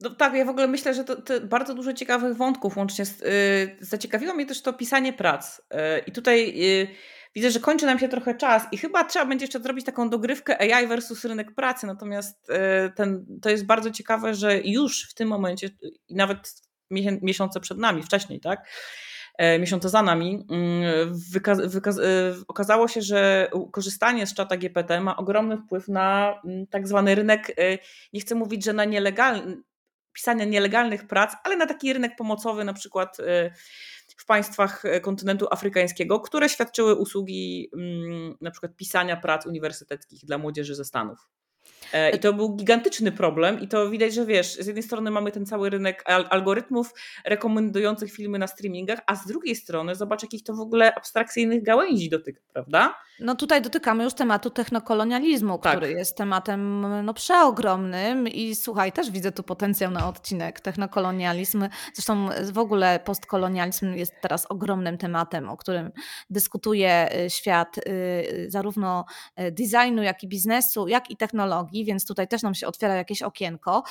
No 0.00 0.10
tak, 0.10 0.34
ja 0.34 0.44
w 0.44 0.48
ogóle 0.48 0.66
myślę, 0.66 0.94
że 0.94 1.04
to, 1.04 1.22
to 1.22 1.40
bardzo 1.40 1.74
dużo 1.74 1.92
ciekawych 1.92 2.36
wątków 2.36 2.76
łącznie 2.76 3.04
z, 3.04 3.20
yy, 3.20 3.76
zaciekawiło 3.80 4.34
mnie 4.34 4.46
też 4.46 4.62
to 4.62 4.72
pisanie 4.72 5.12
prac. 5.12 5.62
Yy, 5.70 5.78
I 6.06 6.12
tutaj 6.12 6.58
yy, 6.58 6.88
widzę, 7.36 7.50
że 7.50 7.60
kończy 7.60 7.86
nam 7.86 7.98
się 7.98 8.08
trochę 8.08 8.34
czas 8.34 8.62
i 8.72 8.78
chyba 8.78 9.04
trzeba 9.04 9.26
będzie 9.26 9.44
jeszcze 9.44 9.60
zrobić 9.60 9.86
taką 9.86 10.10
dogrywkę 10.10 10.74
AI 10.74 10.86
versus 10.86 11.24
rynek 11.24 11.54
pracy. 11.54 11.86
Natomiast 11.86 12.50
e, 12.50 12.90
ten, 12.90 13.26
to 13.42 13.50
jest 13.50 13.66
bardzo 13.66 13.90
ciekawe, 13.90 14.34
że 14.34 14.60
już 14.60 15.10
w 15.10 15.14
tym 15.14 15.28
momencie 15.28 15.70
i 16.08 16.14
nawet 16.14 16.62
miesiące 17.22 17.60
przed 17.60 17.78
nami, 17.78 18.02
wcześniej, 18.02 18.40
tak? 18.40 18.68
miesiące 19.58 19.88
za 19.88 20.02
nami, 20.02 20.46
mm, 20.50 21.14
wykaz- 21.14 22.44
okazało 22.48 22.88
się, 22.88 23.02
że 23.02 23.50
korzystanie 23.72 24.26
z 24.26 24.34
czata 24.34 24.56
GPT 24.56 25.00
ma 25.00 25.16
ogromny 25.16 25.56
wpływ 25.56 25.88
na 25.88 26.40
mm, 26.44 26.66
tak 26.66 26.88
zwany 26.88 27.14
rynek, 27.14 27.56
nie 28.12 28.20
chcę 28.20 28.34
mówić, 28.34 28.64
że 28.64 28.72
na 28.72 28.84
nielegalny, 28.84 29.56
pisania 30.16 30.44
nielegalnych 30.44 31.06
prac, 31.06 31.34
ale 31.44 31.56
na 31.56 31.66
taki 31.66 31.92
rynek 31.92 32.16
pomocowy, 32.16 32.64
na 32.64 32.72
przykład 32.72 33.16
w 34.16 34.26
państwach 34.26 34.82
kontynentu 35.02 35.46
afrykańskiego, 35.50 36.20
które 36.20 36.48
świadczyły 36.48 36.94
usługi 36.94 37.70
mm, 37.74 38.36
na 38.40 38.50
przykład 38.50 38.76
pisania 38.76 39.16
prac 39.16 39.46
uniwersyteckich 39.46 40.24
dla 40.24 40.38
młodzieży 40.38 40.74
ze 40.74 40.84
Stanów. 40.84 41.18
E, 41.92 42.10
I 42.10 42.18
to 42.18 42.32
był 42.32 42.56
gigantyczny 42.56 43.12
problem, 43.12 43.60
i 43.60 43.68
to 43.68 43.90
widać, 43.90 44.14
że 44.14 44.26
wiesz, 44.26 44.54
z 44.54 44.66
jednej 44.66 44.82
strony 44.82 45.10
mamy 45.10 45.32
ten 45.32 45.46
cały 45.46 45.70
rynek 45.70 46.04
algorytmów 46.06 46.94
rekomendujących 47.24 48.12
filmy 48.12 48.38
na 48.38 48.46
streamingach, 48.46 48.98
a 49.06 49.14
z 49.14 49.26
drugiej 49.26 49.56
strony 49.56 49.94
zobacz, 49.94 50.22
jakich 50.22 50.42
to 50.42 50.54
w 50.54 50.60
ogóle 50.60 50.94
abstrakcyjnych 50.94 51.62
gałęzi 51.62 52.10
dotyka, 52.10 52.40
prawda? 52.52 52.94
No 53.20 53.34
tutaj 53.34 53.62
dotykamy 53.62 54.04
już 54.04 54.14
tematu 54.14 54.50
technokolonializmu, 54.50 55.58
tak. 55.58 55.76
który 55.76 55.92
jest 55.92 56.16
tematem 56.16 56.86
no, 57.04 57.14
przeogromnym 57.14 58.28
i 58.28 58.54
słuchaj, 58.54 58.92
też 58.92 59.10
widzę 59.10 59.32
tu 59.32 59.42
potencjał 59.42 59.90
na 59.90 60.08
odcinek. 60.08 60.60
Technokolonializm, 60.60 61.68
zresztą 61.94 62.28
w 62.52 62.58
ogóle 62.58 63.00
postkolonializm 63.04 63.94
jest 63.94 64.12
teraz 64.22 64.46
ogromnym 64.46 64.98
tematem, 64.98 65.48
o 65.48 65.56
którym 65.56 65.90
dyskutuje 66.30 67.08
y, 67.24 67.30
świat 67.30 67.78
y, 67.78 68.46
zarówno 68.48 69.04
y, 69.40 69.52
designu, 69.52 70.02
jak 70.02 70.22
i 70.22 70.28
biznesu, 70.28 70.88
jak 70.88 71.10
i 71.10 71.16
technologii, 71.16 71.75
więc 71.84 72.06
tutaj 72.06 72.28
też 72.28 72.42
nam 72.42 72.54
się 72.54 72.66
otwiera 72.66 72.94
jakieś 72.94 73.22
okienko. 73.22 73.82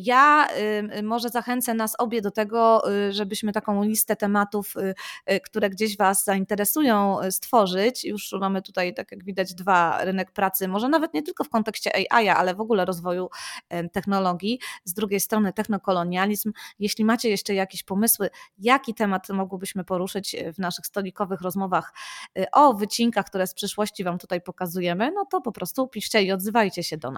Ja 0.00 0.48
może 1.02 1.28
zachęcę 1.28 1.74
nas 1.74 1.94
obie 1.98 2.22
do 2.22 2.30
tego, 2.30 2.82
żebyśmy 3.10 3.52
taką 3.52 3.84
listę 3.84 4.16
tematów, 4.16 4.74
które 5.44 5.70
gdzieś 5.70 5.96
Was 5.96 6.24
zainteresują, 6.24 7.18
stworzyć. 7.30 8.04
Już 8.04 8.32
mamy 8.40 8.62
tutaj, 8.62 8.94
tak 8.94 9.12
jak 9.12 9.24
widać, 9.24 9.54
dwa 9.54 10.04
rynek 10.04 10.32
pracy, 10.32 10.68
może 10.68 10.88
nawet 10.88 11.14
nie 11.14 11.22
tylko 11.22 11.44
w 11.44 11.48
kontekście 11.48 12.12
AI, 12.12 12.28
ale 12.28 12.54
w 12.54 12.60
ogóle 12.60 12.84
rozwoju 12.84 13.28
technologii. 13.92 14.60
Z 14.84 14.92
drugiej 14.94 15.20
strony 15.20 15.52
technokolonializm. 15.52 16.52
Jeśli 16.78 17.04
macie 17.04 17.30
jeszcze 17.30 17.54
jakieś 17.54 17.82
pomysły, 17.82 18.30
jaki 18.58 18.94
temat 18.94 19.28
mogłybyśmy 19.28 19.84
poruszyć 19.84 20.36
w 20.54 20.58
naszych 20.58 20.86
stolikowych 20.86 21.40
rozmowach 21.40 21.92
o 22.52 22.74
wycinkach, 22.74 23.26
które 23.26 23.46
z 23.46 23.54
przyszłości 23.54 24.04
Wam 24.04 24.18
tutaj 24.18 24.40
pokazujemy, 24.40 25.12
no 25.14 25.26
to 25.30 25.40
po 25.40 25.52
prostu 25.52 25.88
piszcie 25.88 26.22
i 26.22 26.32
odzywajcie 26.32 26.82
się 26.82 26.96
do 26.96 27.10
nas. 27.10 27.13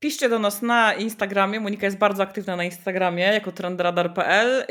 Piszcie 0.00 0.28
do 0.28 0.38
nas 0.38 0.62
na 0.62 0.94
Instagramie. 0.94 1.60
Monika 1.60 1.86
jest 1.86 1.98
bardzo 1.98 2.22
aktywna 2.22 2.56
na 2.56 2.64
Instagramie 2.64 3.22
jako 3.22 3.52
trendradar.pl. 3.52 4.66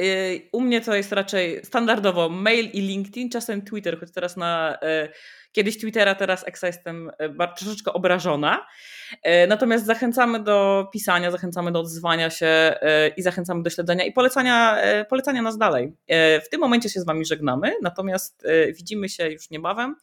U 0.51 0.61
mnie 0.61 0.81
to 0.81 0.95
jest 0.95 1.11
raczej 1.11 1.65
standardowo 1.65 2.29
mail 2.29 2.69
i 2.73 2.81
LinkedIn, 2.81 3.29
czasem 3.29 3.61
Twitter, 3.61 3.99
choć 3.99 4.11
teraz 4.11 4.37
na 4.37 4.77
y, 5.05 5.09
kiedyś 5.51 5.77
Twittera, 5.77 6.15
teraz 6.15 6.47
Exa 6.47 6.67
jestem 6.67 7.09
y, 7.09 7.57
troszeczkę 7.57 7.93
obrażona. 7.93 8.65
Natomiast 9.47 9.85
zachęcamy 9.85 10.43
do 10.43 10.87
pisania, 10.93 11.31
zachęcamy 11.31 11.71
do 11.71 11.79
odzywania 11.79 12.29
się 12.29 12.75
i 13.17 13.21
zachęcamy 13.21 13.63
do 13.63 13.69
śledzenia 13.69 14.05
i 14.05 14.11
polecania, 14.11 14.77
polecania 15.09 15.41
nas 15.41 15.57
dalej. 15.57 15.93
W 16.45 16.49
tym 16.51 16.61
momencie 16.61 16.89
się 16.89 16.99
z 16.99 17.05
Wami 17.05 17.25
żegnamy, 17.25 17.73
natomiast 17.81 18.47
widzimy 18.77 19.09
się 19.09 19.29
już 19.29 19.49
niebawem 19.49 19.95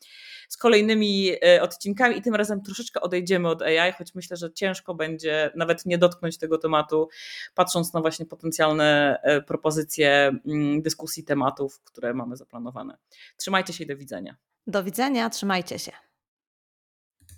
z 0.48 0.56
kolejnymi 0.56 1.30
e, 1.44 1.62
odcinkami 1.62 2.18
i 2.18 2.22
tym 2.22 2.34
razem 2.34 2.62
troszeczkę 2.62 3.00
odejdziemy 3.00 3.48
od 3.48 3.62
AI, 3.62 3.92
choć 3.92 4.14
myślę, 4.14 4.36
że 4.36 4.52
ciężko 4.52 4.94
będzie 4.94 5.50
nawet 5.56 5.86
nie 5.86 5.98
dotknąć 5.98 6.38
tego 6.38 6.58
tematu, 6.58 7.08
patrząc 7.54 7.92
na 7.92 8.00
właśnie 8.00 8.26
potencjalne 8.26 9.18
e, 9.22 9.42
propozycje 9.42 10.38
mm, 10.46 10.82
dyskusji 10.82 11.24
tematów, 11.24 11.80
które 11.84 12.14
mamy 12.14 12.36
zaplanowane. 12.36 12.98
Trzymajcie 13.36 13.72
się 13.72 13.84
i 13.84 13.86
do 13.86 13.96
widzenia. 13.96 14.36
Do 14.66 14.84
widzenia, 14.84 15.30
trzymajcie 15.30 15.78
się. 15.78 15.92